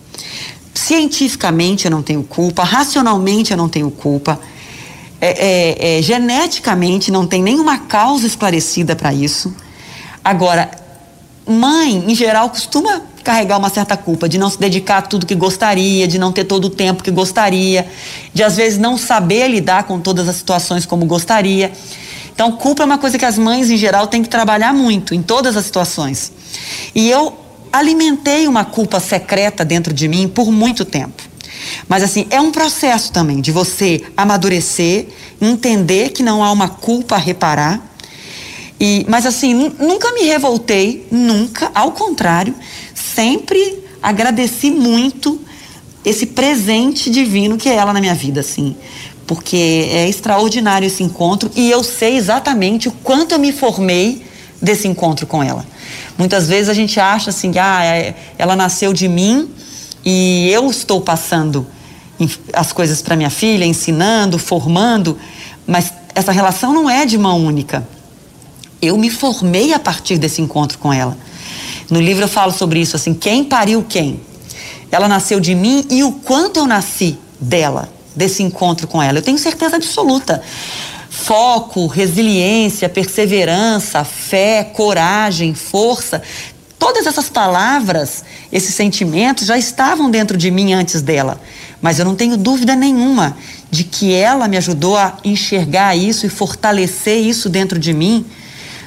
Cientificamente 0.86 1.86
eu 1.86 1.90
não 1.90 2.00
tenho 2.00 2.22
culpa, 2.22 2.62
racionalmente 2.62 3.50
eu 3.50 3.56
não 3.56 3.68
tenho 3.68 3.90
culpa 3.90 4.38
é, 5.20 5.30
é, 5.30 5.98
é, 5.98 6.02
geneticamente 6.02 7.10
não 7.10 7.26
tem 7.26 7.42
nenhuma 7.42 7.76
causa 7.76 8.24
esclarecida 8.24 8.94
para 8.94 9.12
isso. 9.12 9.52
Agora, 10.22 10.70
mãe, 11.44 12.04
em 12.06 12.14
geral, 12.14 12.50
costuma 12.50 13.02
carregar 13.24 13.58
uma 13.58 13.68
certa 13.68 13.96
culpa 13.96 14.28
de 14.28 14.38
não 14.38 14.48
se 14.48 14.60
dedicar 14.60 14.98
a 14.98 15.02
tudo 15.02 15.26
que 15.26 15.34
gostaria, 15.34 16.06
de 16.06 16.20
não 16.20 16.30
ter 16.30 16.44
todo 16.44 16.66
o 16.66 16.70
tempo 16.70 17.02
que 17.02 17.10
gostaria, 17.10 17.88
de 18.32 18.44
às 18.44 18.56
vezes 18.56 18.78
não 18.78 18.96
saber 18.96 19.48
lidar 19.48 19.82
com 19.88 19.98
todas 19.98 20.28
as 20.28 20.36
situações 20.36 20.86
como 20.86 21.04
gostaria. 21.04 21.72
Então, 22.32 22.52
culpa 22.52 22.84
é 22.84 22.86
uma 22.86 22.98
coisa 22.98 23.18
que 23.18 23.24
as 23.24 23.36
mães, 23.36 23.72
em 23.72 23.76
geral, 23.76 24.06
têm 24.06 24.22
que 24.22 24.28
trabalhar 24.28 24.72
muito 24.72 25.16
em 25.16 25.20
todas 25.20 25.56
as 25.56 25.64
situações. 25.64 26.30
E 26.94 27.10
eu 27.10 27.45
alimentei 27.78 28.46
uma 28.48 28.64
culpa 28.64 29.00
secreta 29.00 29.64
dentro 29.64 29.92
de 29.92 30.08
mim 30.08 30.28
por 30.28 30.50
muito 30.50 30.84
tempo. 30.84 31.22
Mas 31.88 32.02
assim, 32.02 32.26
é 32.30 32.40
um 32.40 32.50
processo 32.50 33.12
também 33.12 33.40
de 33.40 33.50
você 33.50 34.02
amadurecer, 34.16 35.06
entender 35.40 36.10
que 36.10 36.22
não 36.22 36.42
há 36.42 36.50
uma 36.52 36.68
culpa 36.68 37.16
a 37.16 37.18
reparar. 37.18 37.94
E, 38.78 39.06
mas 39.08 39.24
assim, 39.24 39.72
nunca 39.78 40.12
me 40.12 40.22
revoltei, 40.22 41.06
nunca, 41.10 41.70
ao 41.74 41.92
contrário, 41.92 42.54
sempre 42.94 43.84
agradeci 44.02 44.70
muito 44.70 45.40
esse 46.04 46.26
presente 46.26 47.10
divino 47.10 47.56
que 47.56 47.68
é 47.68 47.74
ela 47.74 47.92
na 47.92 48.00
minha 48.00 48.14
vida, 48.14 48.40
assim. 48.40 48.76
Porque 49.26 49.88
é 49.90 50.08
extraordinário 50.08 50.86
esse 50.86 51.02
encontro 51.02 51.50
e 51.56 51.70
eu 51.70 51.82
sei 51.82 52.16
exatamente 52.16 52.88
o 52.88 52.92
quanto 52.92 53.32
eu 53.32 53.38
me 53.38 53.52
formei 53.52 54.22
desse 54.62 54.86
encontro 54.86 55.26
com 55.26 55.42
ela. 55.42 55.66
Muitas 56.16 56.48
vezes 56.48 56.68
a 56.68 56.74
gente 56.74 56.98
acha 56.98 57.30
assim, 57.30 57.52
ah, 57.58 57.84
é, 57.84 58.14
ela 58.38 58.56
nasceu 58.56 58.92
de 58.92 59.08
mim 59.08 59.50
e 60.04 60.48
eu 60.50 60.70
estou 60.70 61.00
passando 61.00 61.66
as 62.52 62.72
coisas 62.72 63.02
para 63.02 63.16
minha 63.16 63.30
filha, 63.30 63.64
ensinando, 63.64 64.38
formando, 64.38 65.18
mas 65.66 65.92
essa 66.14 66.32
relação 66.32 66.72
não 66.72 66.88
é 66.88 67.04
de 67.04 67.18
mão 67.18 67.44
única. 67.44 67.86
Eu 68.80 68.96
me 68.96 69.10
formei 69.10 69.74
a 69.74 69.78
partir 69.78 70.16
desse 70.16 70.40
encontro 70.40 70.78
com 70.78 70.92
ela. 70.92 71.16
No 71.90 72.00
livro 72.00 72.24
eu 72.24 72.28
falo 72.28 72.52
sobre 72.52 72.80
isso 72.80 72.96
assim, 72.96 73.12
quem 73.14 73.44
pariu 73.44 73.84
quem? 73.86 74.20
Ela 74.90 75.08
nasceu 75.08 75.40
de 75.40 75.54
mim 75.54 75.84
e 75.90 76.02
o 76.02 76.12
quanto 76.12 76.58
eu 76.58 76.66
nasci 76.66 77.18
dela, 77.40 77.88
desse 78.14 78.42
encontro 78.42 78.86
com 78.86 79.02
ela. 79.02 79.18
Eu 79.18 79.22
tenho 79.22 79.38
certeza 79.38 79.76
absoluta. 79.76 80.42
Foco, 81.26 81.88
resiliência, 81.88 82.88
perseverança, 82.88 84.04
fé, 84.04 84.62
coragem, 84.62 85.54
força, 85.54 86.22
todas 86.78 87.04
essas 87.04 87.28
palavras, 87.28 88.22
esses 88.52 88.72
sentimentos 88.76 89.48
já 89.48 89.58
estavam 89.58 90.08
dentro 90.08 90.36
de 90.36 90.52
mim 90.52 90.72
antes 90.72 91.02
dela. 91.02 91.40
Mas 91.82 91.98
eu 91.98 92.04
não 92.04 92.14
tenho 92.14 92.36
dúvida 92.36 92.76
nenhuma 92.76 93.36
de 93.68 93.82
que 93.82 94.14
ela 94.14 94.46
me 94.46 94.56
ajudou 94.56 94.96
a 94.96 95.16
enxergar 95.24 95.96
isso 95.96 96.26
e 96.26 96.28
fortalecer 96.28 97.18
isso 97.18 97.48
dentro 97.48 97.76
de 97.76 97.92
mim 97.92 98.24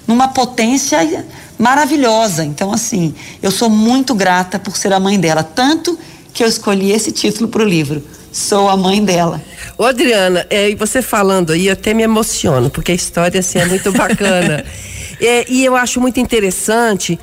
numa 0.08 0.30
potência 0.30 1.26
maravilhosa. 1.58 2.46
Então, 2.46 2.72
assim, 2.72 3.14
eu 3.44 3.52
sou 3.52 3.70
muito 3.70 4.16
grata 4.16 4.58
por 4.58 4.78
ser 4.78 4.94
a 4.94 5.00
mãe 5.00 5.20
dela, 5.20 5.44
tanto 5.44 6.00
que 6.34 6.42
eu 6.42 6.48
escolhi 6.48 6.94
esse 6.94 7.12
título 7.12 7.50
para 7.50 7.64
o 7.64 7.68
livro. 7.68 8.02
Sou 8.32 8.70
a 8.70 8.78
mãe 8.78 9.04
dela. 9.04 9.42
Ô 9.78 9.86
Adriana, 9.86 10.46
é, 10.50 10.70
e 10.70 10.76
você 10.76 11.02
falando 11.02 11.52
aí, 11.52 11.68
eu 11.68 11.74
até 11.74 11.94
me 11.94 12.04
emociono, 12.04 12.70
porque 12.70 12.92
a 12.92 12.96
história 12.96 13.40
assim, 13.40 13.60
é 13.60 13.66
muito 13.66 13.92
bacana. 13.92 14.64
é, 15.20 15.46
e 15.50 15.66
eu 15.66 15.76
acho 15.76 16.00
muito 16.00 16.20
interessante, 16.20 17.20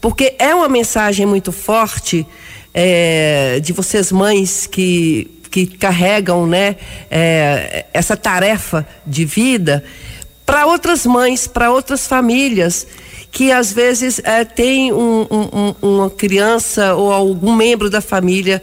porque 0.00 0.34
é 0.38 0.54
uma 0.54 0.68
mensagem 0.68 1.26
muito 1.26 1.52
forte 1.52 2.26
é, 2.72 3.60
de 3.60 3.72
vocês 3.72 4.10
mães 4.10 4.66
que, 4.66 5.30
que 5.50 5.66
carregam 5.66 6.46
né, 6.46 6.76
é, 7.10 7.86
essa 7.92 8.16
tarefa 8.16 8.86
de 9.06 9.24
vida 9.24 9.84
para 10.46 10.64
outras 10.64 11.04
mães, 11.04 11.46
para 11.46 11.70
outras 11.70 12.06
famílias 12.06 12.86
que 13.36 13.52
às 13.52 13.70
vezes 13.70 14.18
é, 14.24 14.44
tem 14.46 14.94
um, 14.94 15.26
um, 15.30 15.74
uma 15.82 16.08
criança 16.08 16.94
ou 16.94 17.12
algum 17.12 17.54
membro 17.54 17.90
da 17.90 18.00
família 18.00 18.62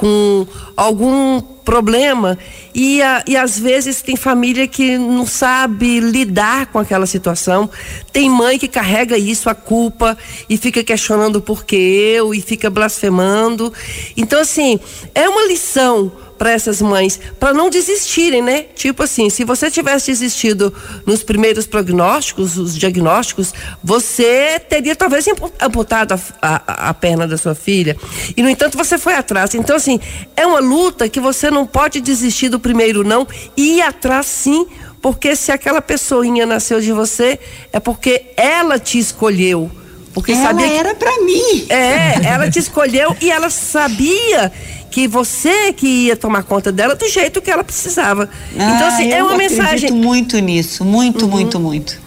com 0.00 0.46
algum 0.74 1.42
problema 1.42 2.38
e, 2.74 3.02
a, 3.02 3.22
e 3.26 3.36
às 3.36 3.58
vezes 3.58 4.00
tem 4.00 4.16
família 4.16 4.66
que 4.66 4.96
não 4.96 5.26
sabe 5.26 6.00
lidar 6.00 6.66
com 6.66 6.78
aquela 6.78 7.04
situação, 7.04 7.68
tem 8.10 8.30
mãe 8.30 8.58
que 8.58 8.66
carrega 8.66 9.18
isso, 9.18 9.50
a 9.50 9.54
culpa, 9.54 10.16
e 10.48 10.56
fica 10.56 10.82
questionando 10.82 11.42
por 11.42 11.64
que 11.66 11.76
eu, 11.76 12.34
e 12.34 12.40
fica 12.40 12.70
blasfemando. 12.70 13.70
Então, 14.16 14.40
assim, 14.40 14.80
é 15.14 15.28
uma 15.28 15.46
lição 15.46 16.10
para 16.40 16.52
essas 16.52 16.80
mães, 16.80 17.20
para 17.38 17.52
não 17.52 17.68
desistirem, 17.68 18.40
né? 18.40 18.62
Tipo 18.74 19.02
assim, 19.02 19.28
se 19.28 19.44
você 19.44 19.70
tivesse 19.70 20.10
desistido 20.10 20.72
nos 21.04 21.22
primeiros 21.22 21.66
prognósticos, 21.66 22.56
os 22.56 22.74
diagnósticos, 22.74 23.52
você 23.84 24.58
teria 24.58 24.96
talvez 24.96 25.26
amputado 25.60 26.12
a, 26.12 26.18
a, 26.40 26.88
a 26.88 26.94
perna 26.94 27.28
da 27.28 27.36
sua 27.36 27.54
filha. 27.54 27.94
E, 28.34 28.42
no 28.42 28.48
entanto, 28.48 28.78
você 28.78 28.96
foi 28.96 29.12
atrás. 29.12 29.54
Então, 29.54 29.76
assim, 29.76 30.00
é 30.34 30.46
uma 30.46 30.60
luta 30.60 31.10
que 31.10 31.20
você 31.20 31.50
não 31.50 31.66
pode 31.66 32.00
desistir 32.00 32.48
do 32.48 32.58
primeiro 32.58 33.04
não 33.04 33.28
e 33.54 33.76
ir 33.76 33.82
atrás 33.82 34.24
sim, 34.24 34.66
porque 35.02 35.36
se 35.36 35.52
aquela 35.52 35.82
pessoinha 35.82 36.46
nasceu 36.46 36.80
de 36.80 36.90
você, 36.90 37.38
é 37.70 37.78
porque 37.78 38.32
ela 38.34 38.78
te 38.78 38.98
escolheu. 38.98 39.70
Porque 40.14 40.32
ela 40.32 40.42
sabia 40.42 40.68
que... 40.68 40.74
era 40.74 40.94
para 40.94 41.20
mim. 41.20 41.66
É, 41.68 42.26
ela 42.26 42.50
te 42.50 42.58
escolheu 42.58 43.14
e 43.20 43.30
ela 43.30 43.50
sabia 43.50 44.50
que 44.90 45.06
você 45.06 45.72
que 45.72 45.86
ia 45.86 46.16
tomar 46.16 46.42
conta 46.42 46.72
dela 46.72 46.94
do 46.94 47.08
jeito 47.08 47.40
que 47.40 47.50
ela 47.50 47.62
precisava. 47.62 48.28
Ah, 48.58 48.74
então, 48.74 48.88
assim, 48.88 49.12
é 49.12 49.22
uma 49.22 49.36
mensagem. 49.36 49.90
muito 49.92 50.38
nisso, 50.38 50.84
muito, 50.84 51.24
uhum. 51.24 51.30
muito, 51.30 51.60
muito. 51.60 51.98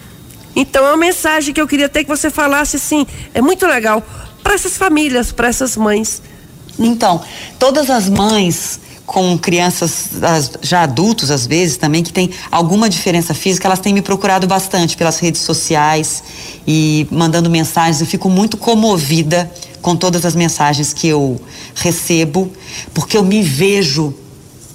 Então, 0.54 0.84
é 0.84 0.90
uma 0.90 0.96
mensagem 0.96 1.52
que 1.52 1.60
eu 1.60 1.66
queria 1.66 1.86
até 1.86 2.04
que 2.04 2.08
você 2.08 2.30
falasse 2.30 2.76
assim, 2.76 3.06
é 3.32 3.40
muito 3.40 3.66
legal 3.66 4.02
para 4.42 4.54
essas 4.54 4.76
famílias, 4.76 5.32
para 5.32 5.48
essas 5.48 5.76
mães. 5.76 6.22
Então, 6.78 7.22
todas 7.58 7.88
as 7.88 8.08
mães 8.08 8.80
com 9.06 9.38
crianças 9.38 10.10
já 10.62 10.82
adultos 10.82 11.30
às 11.30 11.46
vezes 11.46 11.76
também 11.76 12.02
que 12.02 12.12
tem 12.12 12.30
alguma 12.50 12.88
diferença 12.88 13.34
física, 13.34 13.68
elas 13.68 13.78
têm 13.78 13.92
me 13.92 14.02
procurado 14.02 14.46
bastante 14.46 14.96
pelas 14.96 15.18
redes 15.18 15.42
sociais 15.42 16.22
e 16.66 17.06
mandando 17.10 17.50
mensagens. 17.50 18.00
Eu 18.00 18.06
fico 18.06 18.30
muito 18.30 18.56
comovida 18.56 19.50
com 19.82 19.94
todas 19.94 20.24
as 20.24 20.34
mensagens 20.34 20.94
que 20.94 21.06
eu 21.06 21.38
recebo, 21.74 22.50
porque 22.94 23.16
eu 23.16 23.22
me 23.22 23.42
vejo 23.42 24.14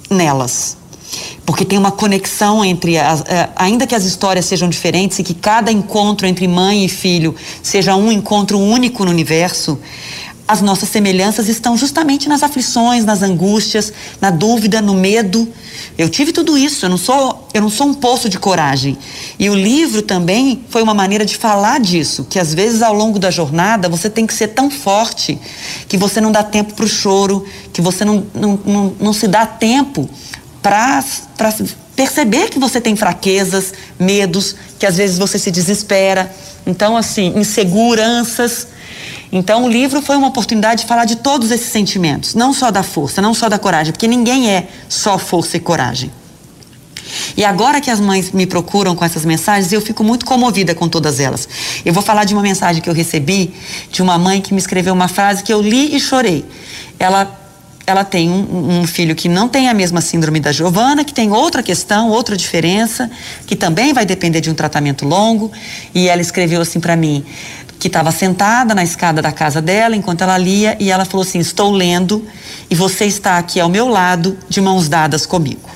nelas. 0.08 0.76
Porque 1.44 1.64
tem 1.64 1.76
uma 1.76 1.90
conexão 1.90 2.64
entre, 2.64 2.96
as, 2.96 3.24
ainda 3.56 3.84
que 3.84 3.94
as 3.96 4.04
histórias 4.04 4.44
sejam 4.44 4.68
diferentes 4.68 5.18
e 5.18 5.24
que 5.24 5.34
cada 5.34 5.72
encontro 5.72 6.28
entre 6.28 6.46
mãe 6.46 6.84
e 6.84 6.88
filho 6.88 7.34
seja 7.60 7.96
um 7.96 8.12
encontro 8.12 8.56
único 8.56 9.04
no 9.04 9.10
universo, 9.10 9.76
as 10.50 10.60
nossas 10.60 10.88
semelhanças 10.88 11.48
estão 11.48 11.76
justamente 11.76 12.28
nas 12.28 12.42
aflições, 12.42 13.04
nas 13.04 13.22
angústias, 13.22 13.92
na 14.20 14.30
dúvida, 14.30 14.82
no 14.82 14.94
medo. 14.94 15.48
Eu 15.96 16.08
tive 16.08 16.32
tudo 16.32 16.58
isso, 16.58 16.84
eu 16.84 16.90
não 16.90 16.96
sou, 16.96 17.46
eu 17.54 17.62
não 17.62 17.70
sou 17.70 17.86
um 17.86 17.94
poço 17.94 18.28
de 18.28 18.36
coragem. 18.36 18.98
E 19.38 19.48
o 19.48 19.54
livro 19.54 20.02
também 20.02 20.64
foi 20.68 20.82
uma 20.82 20.92
maneira 20.92 21.24
de 21.24 21.36
falar 21.36 21.78
disso, 21.78 22.26
que 22.28 22.36
às 22.36 22.52
vezes 22.52 22.82
ao 22.82 22.92
longo 22.92 23.16
da 23.16 23.30
jornada 23.30 23.88
você 23.88 24.10
tem 24.10 24.26
que 24.26 24.34
ser 24.34 24.48
tão 24.48 24.68
forte 24.68 25.38
que 25.86 25.96
você 25.96 26.20
não 26.20 26.32
dá 26.32 26.42
tempo 26.42 26.74
para 26.74 26.84
o 26.84 26.88
choro, 26.88 27.46
que 27.72 27.80
você 27.80 28.04
não, 28.04 28.26
não, 28.34 28.58
não, 28.64 28.96
não 28.98 29.12
se 29.12 29.28
dá 29.28 29.46
tempo 29.46 30.10
para 30.60 31.04
perceber 31.94 32.50
que 32.50 32.58
você 32.58 32.80
tem 32.80 32.96
fraquezas, 32.96 33.72
medos, 34.00 34.56
que 34.80 34.84
às 34.84 34.96
vezes 34.96 35.16
você 35.16 35.38
se 35.38 35.52
desespera. 35.52 36.28
Então, 36.66 36.96
assim, 36.96 37.34
inseguranças. 37.36 38.66
Então, 39.32 39.64
o 39.64 39.68
livro 39.68 40.02
foi 40.02 40.16
uma 40.16 40.28
oportunidade 40.28 40.82
de 40.82 40.88
falar 40.88 41.04
de 41.04 41.16
todos 41.16 41.50
esses 41.50 41.70
sentimentos, 41.70 42.34
não 42.34 42.52
só 42.52 42.70
da 42.70 42.82
força, 42.82 43.22
não 43.22 43.32
só 43.32 43.48
da 43.48 43.58
coragem, 43.58 43.92
porque 43.92 44.08
ninguém 44.08 44.50
é 44.50 44.68
só 44.88 45.18
força 45.18 45.56
e 45.56 45.60
coragem. 45.60 46.10
E 47.36 47.44
agora 47.44 47.80
que 47.80 47.90
as 47.90 48.00
mães 48.00 48.30
me 48.32 48.46
procuram 48.46 48.94
com 48.94 49.04
essas 49.04 49.24
mensagens, 49.24 49.72
eu 49.72 49.80
fico 49.80 50.02
muito 50.02 50.24
comovida 50.24 50.74
com 50.74 50.88
todas 50.88 51.20
elas. 51.20 51.48
Eu 51.84 51.92
vou 51.92 52.02
falar 52.02 52.24
de 52.24 52.34
uma 52.34 52.42
mensagem 52.42 52.82
que 52.82 52.88
eu 52.88 52.94
recebi 52.94 53.52
de 53.90 54.02
uma 54.02 54.18
mãe 54.18 54.40
que 54.40 54.52
me 54.52 54.60
escreveu 54.60 54.92
uma 54.92 55.08
frase 55.08 55.42
que 55.42 55.52
eu 55.52 55.60
li 55.60 55.94
e 55.94 56.00
chorei. 56.00 56.44
Ela 56.98 57.36
ela 57.86 58.04
tem 58.04 58.30
um, 58.30 58.82
um, 58.82 58.86
filho 58.86 59.16
que 59.16 59.28
não 59.28 59.48
tem 59.48 59.68
a 59.68 59.74
mesma 59.74 60.00
síndrome 60.00 60.38
da 60.38 60.52
Giovana, 60.52 61.02
que 61.02 61.12
tem 61.12 61.32
outra 61.32 61.60
questão, 61.60 62.08
outra 62.08 62.36
diferença, 62.36 63.10
que 63.46 63.56
também 63.56 63.92
vai 63.92 64.06
depender 64.06 64.40
de 64.40 64.48
um 64.48 64.54
tratamento 64.54 65.04
longo. 65.04 65.50
E 65.92 66.08
ela 66.08 66.20
escreveu 66.20 66.60
assim 66.60 66.78
para 66.78 66.94
mim: 66.94 67.24
que 67.80 67.88
estava 67.88 68.12
sentada 68.12 68.74
na 68.74 68.84
escada 68.84 69.22
da 69.22 69.32
casa 69.32 69.62
dela 69.62 69.96
enquanto 69.96 70.20
ela 70.20 70.36
lia 70.36 70.76
e 70.78 70.90
ela 70.90 71.06
falou 71.06 71.26
assim: 71.26 71.38
Estou 71.38 71.72
lendo 71.72 72.24
e 72.68 72.74
você 72.74 73.06
está 73.06 73.38
aqui 73.38 73.58
ao 73.58 73.70
meu 73.70 73.88
lado, 73.88 74.36
de 74.50 74.60
mãos 74.60 74.86
dadas 74.86 75.24
comigo. 75.24 75.68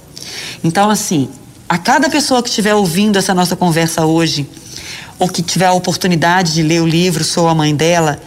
Então, 0.63 0.91
assim, 0.91 1.31
a 1.67 1.79
cada 1.79 2.11
pessoa 2.11 2.43
que 2.43 2.51
estiver 2.51 2.75
ouvindo 2.75 3.19
essa 3.19 3.33
nossa 3.33 3.57
conversa 3.57 4.05
hoje, 4.05 4.47
ou 5.19 5.29
que 5.29 5.43
tiver 5.43 5.65
a 5.65 5.73
oportunidade 5.73 6.53
de 6.53 6.63
ler 6.63 6.83
o 6.83 6.87
livro 6.87 7.25
Sou 7.25 7.49
a 7.49 7.55
Mãe 7.55 7.75
dela, 7.75 8.21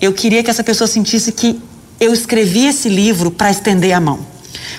eu 0.00 0.12
queria 0.12 0.44
que 0.44 0.50
essa 0.50 0.62
pessoa 0.62 0.86
sentisse 0.86 1.32
que 1.32 1.60
eu 1.98 2.14
escrevi 2.14 2.66
esse 2.66 2.88
livro 2.88 3.32
para 3.32 3.50
estender 3.50 3.92
a 3.92 4.00
mão, 4.00 4.20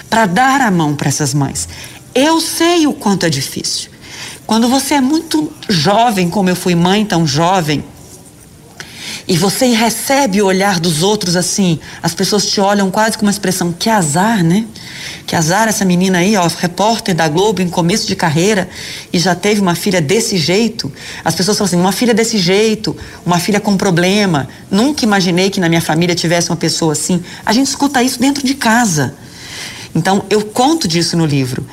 para 0.09 0.25
dar 0.25 0.61
a 0.61 0.71
mão 0.71 0.95
para 0.95 1.09
essas 1.09 1.33
mães. 1.33 1.67
Eu 2.15 2.39
sei 2.39 2.87
o 2.87 2.93
quanto 2.93 3.25
é 3.25 3.29
difícil. 3.29 3.89
Quando 4.47 4.69
você 4.69 4.93
é 4.93 5.01
muito 5.01 5.51
jovem, 5.67 6.29
como 6.29 6.49
eu 6.49 6.55
fui 6.55 6.73
mãe 6.73 7.05
tão 7.05 7.27
jovem, 7.27 7.83
e 9.29 9.37
você 9.37 9.67
recebe 9.67 10.41
o 10.41 10.47
olhar 10.47 10.79
dos 10.79 11.03
outros 11.03 11.35
assim, 11.35 11.79
as 12.01 12.15
pessoas 12.15 12.47
te 12.47 12.59
olham 12.59 12.89
quase 12.89 13.15
com 13.15 13.23
uma 13.23 13.31
expressão, 13.31 13.71
que 13.71 13.87
azar, 13.87 14.43
né? 14.43 14.65
Que 15.27 15.35
azar 15.35 15.67
essa 15.67 15.85
menina 15.85 16.17
aí, 16.17 16.35
ó, 16.35 16.47
repórter 16.47 17.13
da 17.13 17.27
Globo 17.27 17.61
em 17.61 17.69
começo 17.69 18.07
de 18.07 18.15
carreira 18.15 18.67
e 19.13 19.19
já 19.19 19.35
teve 19.35 19.61
uma 19.61 19.75
filha 19.75 20.01
desse 20.01 20.35
jeito. 20.35 20.91
As 21.23 21.35
pessoas 21.35 21.59
falam 21.59 21.67
assim, 21.67 21.79
uma 21.79 21.91
filha 21.91 22.11
desse 22.11 22.39
jeito, 22.39 22.97
uma 23.23 23.37
filha 23.37 23.59
com 23.59 23.77
problema. 23.77 24.47
Nunca 24.71 25.05
imaginei 25.05 25.51
que 25.51 25.59
na 25.59 25.69
minha 25.69 25.81
família 25.81 26.15
tivesse 26.15 26.49
uma 26.49 26.57
pessoa 26.57 26.93
assim. 26.93 27.23
A 27.45 27.53
gente 27.53 27.67
escuta 27.67 28.01
isso 28.01 28.19
dentro 28.19 28.43
de 28.43 28.55
casa. 28.55 29.13
Então, 29.95 30.23
eu 30.29 30.41
conto 30.41 30.87
disso 30.87 31.17
no 31.17 31.25
livro. 31.25 31.65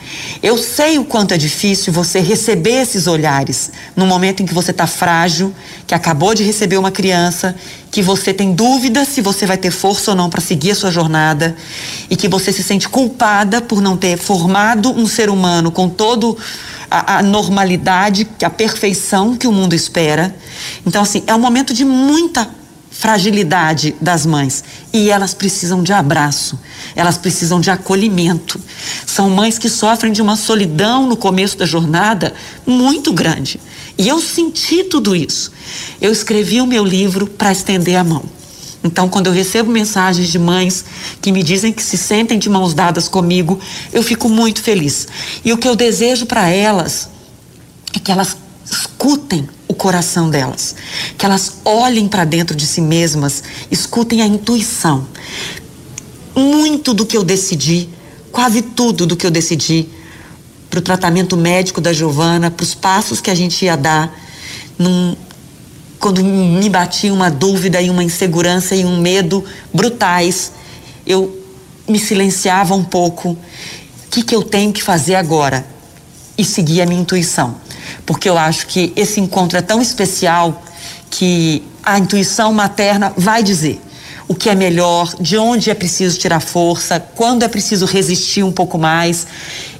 Eu 0.42 0.56
sei 0.56 0.98
o 0.98 1.04
quanto 1.04 1.34
é 1.34 1.36
difícil 1.36 1.92
você 1.92 2.18
receber 2.18 2.82
esses 2.82 3.06
olhares 3.06 3.70
no 3.94 4.06
momento 4.06 4.42
em 4.42 4.46
que 4.46 4.54
você 4.54 4.70
está 4.70 4.86
frágil, 4.86 5.54
que 5.86 5.94
acabou 5.94 6.34
de 6.34 6.42
receber 6.42 6.78
uma 6.78 6.90
criança, 6.90 7.54
que 7.90 8.02
você 8.02 8.32
tem 8.32 8.54
dúvida 8.54 9.04
se 9.04 9.20
você 9.20 9.44
vai 9.44 9.58
ter 9.58 9.70
força 9.70 10.12
ou 10.12 10.16
não 10.16 10.30
para 10.30 10.40
seguir 10.40 10.70
a 10.70 10.74
sua 10.74 10.90
jornada 10.90 11.54
e 12.08 12.16
que 12.16 12.26
você 12.26 12.52
se 12.52 12.62
sente 12.62 12.88
culpada 12.88 13.60
por 13.60 13.82
não 13.82 13.96
ter 13.96 14.16
formado 14.16 14.90
um 14.90 15.06
ser 15.06 15.28
humano 15.28 15.70
com 15.70 15.88
todo 15.88 16.36
a, 16.90 17.18
a 17.18 17.22
normalidade, 17.22 18.26
a 18.42 18.50
perfeição 18.50 19.36
que 19.36 19.46
o 19.46 19.52
mundo 19.52 19.74
espera. 19.74 20.34
Então, 20.86 21.02
assim, 21.02 21.22
é 21.26 21.34
um 21.34 21.38
momento 21.38 21.74
de 21.74 21.84
muita 21.84 22.48
fragilidade 22.98 23.94
das 24.00 24.24
mães 24.24 24.64
e 24.92 25.10
elas 25.10 25.34
precisam 25.34 25.82
de 25.82 25.92
abraço, 25.92 26.58
elas 26.94 27.18
precisam 27.18 27.60
de 27.60 27.70
acolhimento. 27.70 28.60
São 29.06 29.28
mães 29.28 29.58
que 29.58 29.68
sofrem 29.68 30.12
de 30.12 30.22
uma 30.22 30.36
solidão 30.36 31.06
no 31.06 31.16
começo 31.16 31.58
da 31.58 31.66
jornada 31.66 32.34
muito 32.66 33.12
grande. 33.12 33.60
E 33.98 34.08
eu 34.08 34.20
senti 34.20 34.84
tudo 34.84 35.14
isso. 35.14 35.52
Eu 36.00 36.10
escrevi 36.10 36.60
o 36.60 36.66
meu 36.66 36.84
livro 36.84 37.26
para 37.26 37.52
estender 37.52 37.96
a 37.96 38.04
mão. 38.04 38.24
Então, 38.82 39.08
quando 39.08 39.26
eu 39.26 39.32
recebo 39.32 39.70
mensagens 39.70 40.28
de 40.28 40.38
mães 40.38 40.84
que 41.20 41.32
me 41.32 41.42
dizem 41.42 41.72
que 41.72 41.82
se 41.82 41.98
sentem 41.98 42.38
de 42.38 42.48
mãos 42.48 42.72
dadas 42.72 43.08
comigo, 43.08 43.58
eu 43.92 44.02
fico 44.02 44.28
muito 44.28 44.62
feliz. 44.62 45.08
E 45.44 45.52
o 45.52 45.58
que 45.58 45.68
eu 45.68 45.74
desejo 45.74 46.24
para 46.24 46.48
elas 46.48 47.08
é 47.94 47.98
que 47.98 48.12
elas 48.12 48.36
escutem 48.70 49.48
o 49.68 49.74
coração 49.74 50.30
delas, 50.30 50.74
que 51.16 51.24
elas 51.24 51.58
olhem 51.64 52.08
para 52.08 52.24
dentro 52.24 52.56
de 52.56 52.66
si 52.66 52.80
mesmas, 52.80 53.42
escutem 53.70 54.22
a 54.22 54.26
intuição. 54.26 55.06
Muito 56.34 56.92
do 56.92 57.06
que 57.06 57.16
eu 57.16 57.24
decidi, 57.24 57.88
quase 58.30 58.62
tudo 58.62 59.06
do 59.06 59.16
que 59.16 59.26
eu 59.26 59.30
decidi 59.30 59.88
para 60.68 60.78
o 60.78 60.82
tratamento 60.82 61.36
médico 61.36 61.80
da 61.80 61.92
Giovana, 61.92 62.50
para 62.50 62.64
os 62.64 62.74
passos 62.74 63.20
que 63.20 63.30
a 63.30 63.34
gente 63.34 63.64
ia 63.64 63.76
dar, 63.76 64.12
num, 64.78 65.16
quando 65.98 66.22
me 66.22 66.68
batia 66.68 67.12
uma 67.12 67.30
dúvida 67.30 67.80
e 67.80 67.88
uma 67.88 68.04
insegurança 68.04 68.74
e 68.74 68.84
um 68.84 69.00
medo 69.00 69.44
brutais, 69.72 70.52
eu 71.06 71.42
me 71.88 71.98
silenciava 71.98 72.74
um 72.74 72.84
pouco. 72.84 73.30
O 73.30 73.38
que, 74.10 74.22
que 74.22 74.34
eu 74.34 74.42
tenho 74.42 74.72
que 74.72 74.82
fazer 74.82 75.14
agora? 75.14 75.66
E 76.36 76.44
seguir 76.44 76.82
a 76.82 76.86
minha 76.86 77.00
intuição 77.00 77.65
porque 78.06 78.28
eu 78.28 78.38
acho 78.38 78.66
que 78.68 78.92
esse 78.96 79.20
encontro 79.20 79.58
é 79.58 79.62
tão 79.62 79.82
especial 79.82 80.62
que 81.10 81.62
a 81.82 81.98
intuição 81.98 82.52
materna 82.52 83.12
vai 83.16 83.42
dizer 83.42 83.82
o 84.28 84.34
que 84.34 84.48
é 84.48 84.54
melhor, 84.54 85.14
de 85.20 85.36
onde 85.36 85.70
é 85.70 85.74
preciso 85.74 86.18
tirar 86.18 86.40
força, 86.40 86.98
quando 87.14 87.44
é 87.44 87.48
preciso 87.48 87.86
resistir 87.86 88.42
um 88.42 88.50
pouco 88.50 88.76
mais 88.76 89.26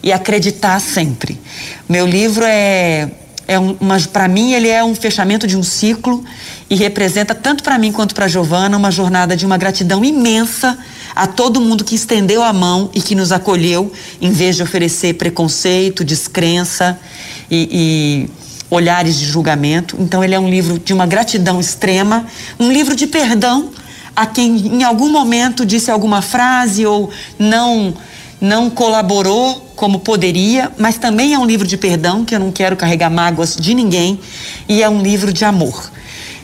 e 0.02 0.12
acreditar 0.12 0.80
sempre. 0.80 1.40
Meu 1.88 2.06
livro 2.06 2.44
é 2.44 3.10
é 3.48 3.58
um, 3.58 3.76
para 4.12 4.26
mim 4.26 4.52
ele 4.52 4.68
é 4.68 4.82
um 4.82 4.94
fechamento 4.94 5.46
de 5.46 5.56
um 5.56 5.62
ciclo 5.62 6.24
e 6.68 6.74
representa 6.74 7.34
tanto 7.34 7.62
para 7.62 7.78
mim 7.78 7.92
quanto 7.92 8.14
para 8.14 8.26
Giovana 8.26 8.76
uma 8.76 8.90
jornada 8.90 9.36
de 9.36 9.46
uma 9.46 9.56
gratidão 9.56 10.04
imensa 10.04 10.76
a 11.14 11.26
todo 11.26 11.60
mundo 11.60 11.84
que 11.84 11.94
estendeu 11.94 12.42
a 12.42 12.52
mão 12.52 12.90
e 12.92 13.00
que 13.00 13.14
nos 13.14 13.32
acolheu 13.32 13.92
em 14.20 14.30
vez 14.30 14.56
de 14.56 14.62
oferecer 14.62 15.14
preconceito, 15.14 16.04
descrença 16.04 16.98
e, 17.50 17.68
e 18.28 18.30
olhares 18.68 19.16
de 19.16 19.26
julgamento. 19.26 19.96
Então 20.00 20.22
ele 20.22 20.34
é 20.34 20.40
um 20.40 20.50
livro 20.50 20.78
de 20.78 20.92
uma 20.92 21.06
gratidão 21.06 21.60
extrema, 21.60 22.26
um 22.58 22.70
livro 22.70 22.96
de 22.96 23.06
perdão 23.06 23.70
a 24.14 24.26
quem 24.26 24.56
em 24.56 24.82
algum 24.82 25.10
momento 25.10 25.64
disse 25.64 25.90
alguma 25.90 26.22
frase 26.22 26.86
ou 26.86 27.10
não 27.38 27.94
não 28.38 28.68
colaborou 28.68 29.72
como 29.74 30.00
poderia, 30.00 30.70
mas 30.76 30.98
também 30.98 31.32
é 31.32 31.38
um 31.38 31.46
livro 31.46 31.66
de 31.66 31.76
perdão, 31.76 32.22
que 32.22 32.34
eu 32.34 32.38
não 32.38 32.52
quero 32.52 32.76
carregar 32.76 33.10
mágoas 33.10 33.56
de 33.56 33.72
ninguém, 33.72 34.20
e 34.68 34.82
é 34.82 34.88
um 34.88 35.00
livro 35.00 35.32
de 35.32 35.42
amor. 35.42 35.90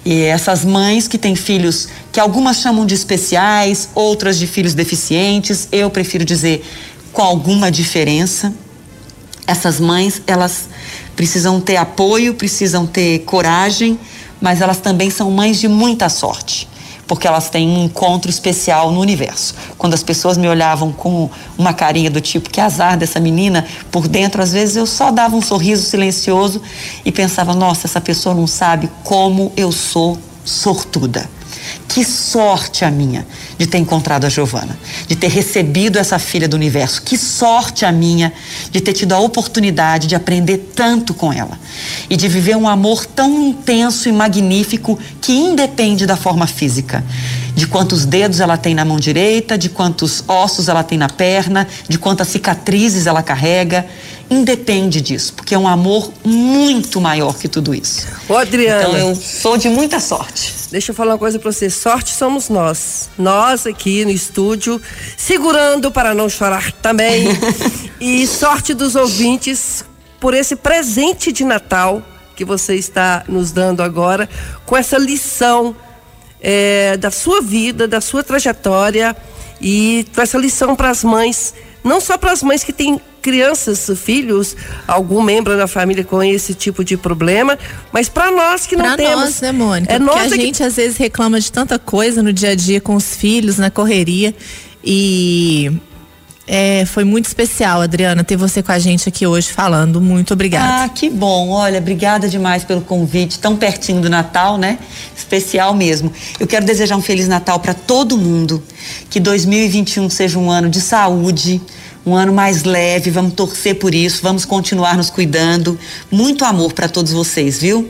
E 0.04 0.22
essas 0.22 0.64
mães 0.64 1.06
que 1.06 1.16
têm 1.16 1.36
filhos 1.36 1.88
que 2.10 2.18
algumas 2.18 2.56
chamam 2.58 2.84
de 2.84 2.94
especiais, 2.94 3.88
outras 3.94 4.36
de 4.36 4.46
filhos 4.46 4.74
deficientes, 4.74 5.68
eu 5.70 5.88
prefiro 5.90 6.24
dizer 6.24 6.64
com 7.12 7.22
alguma 7.22 7.70
diferença. 7.70 8.52
Essas 9.46 9.78
mães, 9.78 10.20
elas 10.26 10.68
precisam 11.14 11.60
ter 11.60 11.76
apoio, 11.76 12.34
precisam 12.34 12.86
ter 12.86 13.20
coragem, 13.20 13.98
mas 14.40 14.60
elas 14.60 14.78
também 14.78 15.10
são 15.10 15.30
mães 15.30 15.60
de 15.60 15.68
muita 15.68 16.08
sorte 16.08 16.71
porque 17.06 17.26
elas 17.26 17.50
têm 17.50 17.68
um 17.68 17.84
encontro 17.84 18.30
especial 18.30 18.90
no 18.90 19.00
universo. 19.00 19.54
Quando 19.76 19.94
as 19.94 20.02
pessoas 20.02 20.36
me 20.36 20.48
olhavam 20.48 20.92
com 20.92 21.28
uma 21.58 21.74
carinha 21.74 22.10
do 22.10 22.20
tipo 22.20 22.50
que 22.50 22.60
azar 22.60 22.96
dessa 22.96 23.20
menina, 23.20 23.66
por 23.90 24.08
dentro 24.08 24.42
às 24.42 24.52
vezes 24.52 24.76
eu 24.76 24.86
só 24.86 25.10
dava 25.10 25.36
um 25.36 25.42
sorriso 25.42 25.84
silencioso 25.84 26.62
e 27.04 27.12
pensava: 27.12 27.54
nossa, 27.54 27.86
essa 27.86 28.00
pessoa 28.00 28.34
não 28.34 28.46
sabe 28.46 28.88
como 29.04 29.52
eu 29.56 29.72
sou 29.72 30.18
sortuda. 30.44 31.28
Que 31.92 32.06
sorte 32.06 32.86
a 32.86 32.90
minha 32.90 33.26
de 33.58 33.66
ter 33.66 33.76
encontrado 33.76 34.24
a 34.24 34.30
Giovana, 34.30 34.78
de 35.06 35.14
ter 35.14 35.28
recebido 35.28 35.98
essa 35.98 36.18
filha 36.18 36.48
do 36.48 36.54
universo. 36.54 37.02
Que 37.02 37.18
sorte 37.18 37.84
a 37.84 37.92
minha 37.92 38.32
de 38.70 38.80
ter 38.80 38.94
tido 38.94 39.12
a 39.12 39.18
oportunidade 39.18 40.06
de 40.06 40.14
aprender 40.14 40.72
tanto 40.74 41.12
com 41.12 41.30
ela 41.30 41.60
e 42.08 42.16
de 42.16 42.28
viver 42.28 42.56
um 42.56 42.66
amor 42.66 43.04
tão 43.04 43.42
intenso 43.42 44.08
e 44.08 44.12
magnífico 44.12 44.98
que 45.20 45.32
independe 45.34 46.06
da 46.06 46.16
forma 46.16 46.46
física. 46.46 47.04
De 47.54 47.66
quantos 47.66 48.04
dedos 48.06 48.40
ela 48.40 48.56
tem 48.56 48.74
na 48.74 48.84
mão 48.84 48.98
direita, 48.98 49.58
de 49.58 49.68
quantos 49.68 50.24
ossos 50.26 50.68
ela 50.68 50.82
tem 50.82 50.96
na 50.96 51.08
perna, 51.08 51.66
de 51.88 51.98
quantas 51.98 52.28
cicatrizes 52.28 53.06
ela 53.06 53.22
carrega 53.22 53.86
independe 54.32 55.00
disso, 55.00 55.34
porque 55.34 55.54
é 55.54 55.58
um 55.58 55.68
amor 55.68 56.12
muito 56.24 57.00
maior 57.00 57.34
que 57.36 57.48
tudo 57.48 57.74
isso. 57.74 58.06
Ô, 58.28 58.36
Adriana. 58.36 58.82
Então 58.82 58.96
eu 58.96 59.14
sou 59.14 59.56
de 59.56 59.68
muita 59.68 60.00
sorte. 60.00 60.54
Deixa 60.70 60.90
eu 60.90 60.94
falar 60.94 61.12
uma 61.12 61.18
coisa 61.18 61.38
para 61.38 61.52
você. 61.52 61.68
Sorte 61.68 62.14
somos 62.14 62.48
nós. 62.48 63.10
Nós 63.18 63.66
aqui 63.66 64.04
no 64.04 64.10
estúdio, 64.10 64.80
segurando 65.16 65.90
para 65.90 66.14
não 66.14 66.28
chorar 66.28 66.72
também. 66.72 67.26
e 68.00 68.26
sorte 68.26 68.72
dos 68.72 68.96
ouvintes 68.96 69.84
por 70.18 70.34
esse 70.34 70.56
presente 70.56 71.30
de 71.30 71.44
Natal 71.44 72.02
que 72.34 72.44
você 72.44 72.74
está 72.74 73.24
nos 73.28 73.52
dando 73.52 73.82
agora, 73.82 74.28
com 74.64 74.74
essa 74.74 74.96
lição 74.96 75.76
é, 76.42 76.96
da 76.96 77.10
sua 77.10 77.40
vida, 77.40 77.86
da 77.86 78.00
sua 78.00 78.22
trajetória 78.24 79.16
e 79.60 80.04
com 80.14 80.20
essa 80.20 80.36
lição 80.36 80.74
para 80.74 80.90
as 80.90 81.04
mães, 81.04 81.54
não 81.84 82.00
só 82.00 82.18
para 82.18 82.32
as 82.32 82.42
mães 82.42 82.64
que 82.64 82.72
têm 82.72 83.00
crianças, 83.22 83.88
filhos, 84.00 84.56
algum 84.88 85.22
membro 85.22 85.56
da 85.56 85.68
família 85.68 86.02
com 86.02 86.20
esse 86.20 86.54
tipo 86.54 86.82
de 86.84 86.96
problema, 86.96 87.56
mas 87.92 88.08
para 88.08 88.32
nós 88.32 88.66
que 88.66 88.74
não 88.74 88.84
pra 88.84 88.96
temos. 88.96 89.14
nós, 89.24 89.40
né, 89.40 89.52
Mônica? 89.52 89.92
É 89.92 89.98
Porque 90.00 90.12
nós 90.12 90.32
a 90.32 90.34
é 90.34 90.38
que- 90.38 90.44
gente 90.44 90.62
às 90.64 90.74
vezes 90.74 90.96
reclama 90.96 91.38
de 91.40 91.52
tanta 91.52 91.78
coisa 91.78 92.20
no 92.20 92.32
dia 92.32 92.50
a 92.50 92.54
dia 92.56 92.80
com 92.80 92.96
os 92.96 93.14
filhos, 93.14 93.58
na 93.58 93.70
correria. 93.70 94.34
E 94.84 95.70
é, 96.46 96.84
foi 96.86 97.04
muito 97.04 97.26
especial, 97.26 97.80
Adriana, 97.80 98.24
ter 98.24 98.36
você 98.36 98.62
com 98.62 98.72
a 98.72 98.78
gente 98.78 99.08
aqui 99.08 99.26
hoje 99.26 99.52
falando. 99.52 100.00
Muito 100.00 100.34
obrigada. 100.34 100.84
Ah, 100.84 100.88
que 100.88 101.08
bom. 101.08 101.50
Olha, 101.50 101.78
obrigada 101.78 102.28
demais 102.28 102.64
pelo 102.64 102.80
convite, 102.80 103.38
tão 103.38 103.56
pertinho 103.56 104.00
do 104.00 104.10
Natal, 104.10 104.58
né? 104.58 104.78
Especial 105.16 105.72
mesmo. 105.74 106.12
Eu 106.40 106.46
quero 106.46 106.66
desejar 106.66 106.96
um 106.96 107.02
feliz 107.02 107.28
Natal 107.28 107.60
para 107.60 107.74
todo 107.74 108.18
mundo. 108.18 108.62
Que 109.08 109.20
2021 109.20 110.10
seja 110.10 110.38
um 110.38 110.50
ano 110.50 110.68
de 110.68 110.80
saúde, 110.80 111.60
um 112.04 112.14
ano 112.14 112.32
mais 112.32 112.64
leve. 112.64 113.10
Vamos 113.10 113.34
torcer 113.34 113.76
por 113.76 113.94
isso, 113.94 114.20
vamos 114.20 114.44
continuar 114.44 114.96
nos 114.96 115.10
cuidando. 115.10 115.78
Muito 116.10 116.44
amor 116.44 116.72
para 116.72 116.88
todos 116.88 117.12
vocês, 117.12 117.60
viu? 117.60 117.88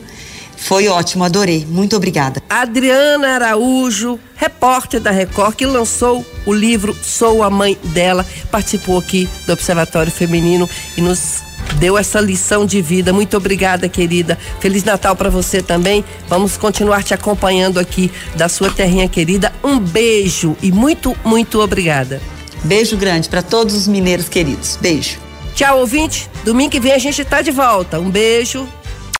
Foi 0.57 0.87
ótimo, 0.87 1.23
adorei. 1.23 1.65
Muito 1.67 1.95
obrigada. 1.95 2.41
Adriana 2.49 3.35
Araújo, 3.35 4.19
repórter 4.35 4.99
da 4.99 5.11
Record, 5.11 5.55
que 5.55 5.65
lançou 5.65 6.25
o 6.45 6.53
livro 6.53 6.95
Sou 7.03 7.43
a 7.43 7.49
Mãe 7.49 7.77
dela, 7.83 8.25
participou 8.49 8.97
aqui 8.97 9.27
do 9.45 9.53
Observatório 9.53 10.11
Feminino 10.11 10.69
e 10.97 11.01
nos 11.01 11.43
deu 11.79 11.97
essa 11.97 12.19
lição 12.19 12.65
de 12.65 12.81
vida. 12.81 13.11
Muito 13.11 13.35
obrigada, 13.35 13.89
querida. 13.89 14.37
Feliz 14.59 14.83
Natal 14.83 15.15
para 15.15 15.29
você 15.29 15.61
também. 15.61 16.03
Vamos 16.27 16.57
continuar 16.57 17.03
te 17.03 17.13
acompanhando 17.13 17.79
aqui 17.79 18.11
da 18.35 18.47
sua 18.47 18.69
terrinha 18.69 19.07
querida. 19.07 19.51
Um 19.63 19.79
beijo 19.79 20.55
e 20.61 20.71
muito, 20.71 21.15
muito 21.25 21.59
obrigada. 21.59 22.21
Beijo 22.63 22.95
grande 22.95 23.27
para 23.27 23.41
todos 23.41 23.75
os 23.75 23.87
mineiros 23.87 24.29
queridos. 24.29 24.77
Beijo. 24.79 25.19
Tchau, 25.55 25.79
ouvinte. 25.79 26.29
Domingo 26.43 26.71
que 26.71 26.79
vem 26.79 26.93
a 26.93 26.97
gente 26.97 27.23
tá 27.25 27.41
de 27.41 27.51
volta. 27.51 27.99
Um 27.99 28.09
beijo 28.09 28.67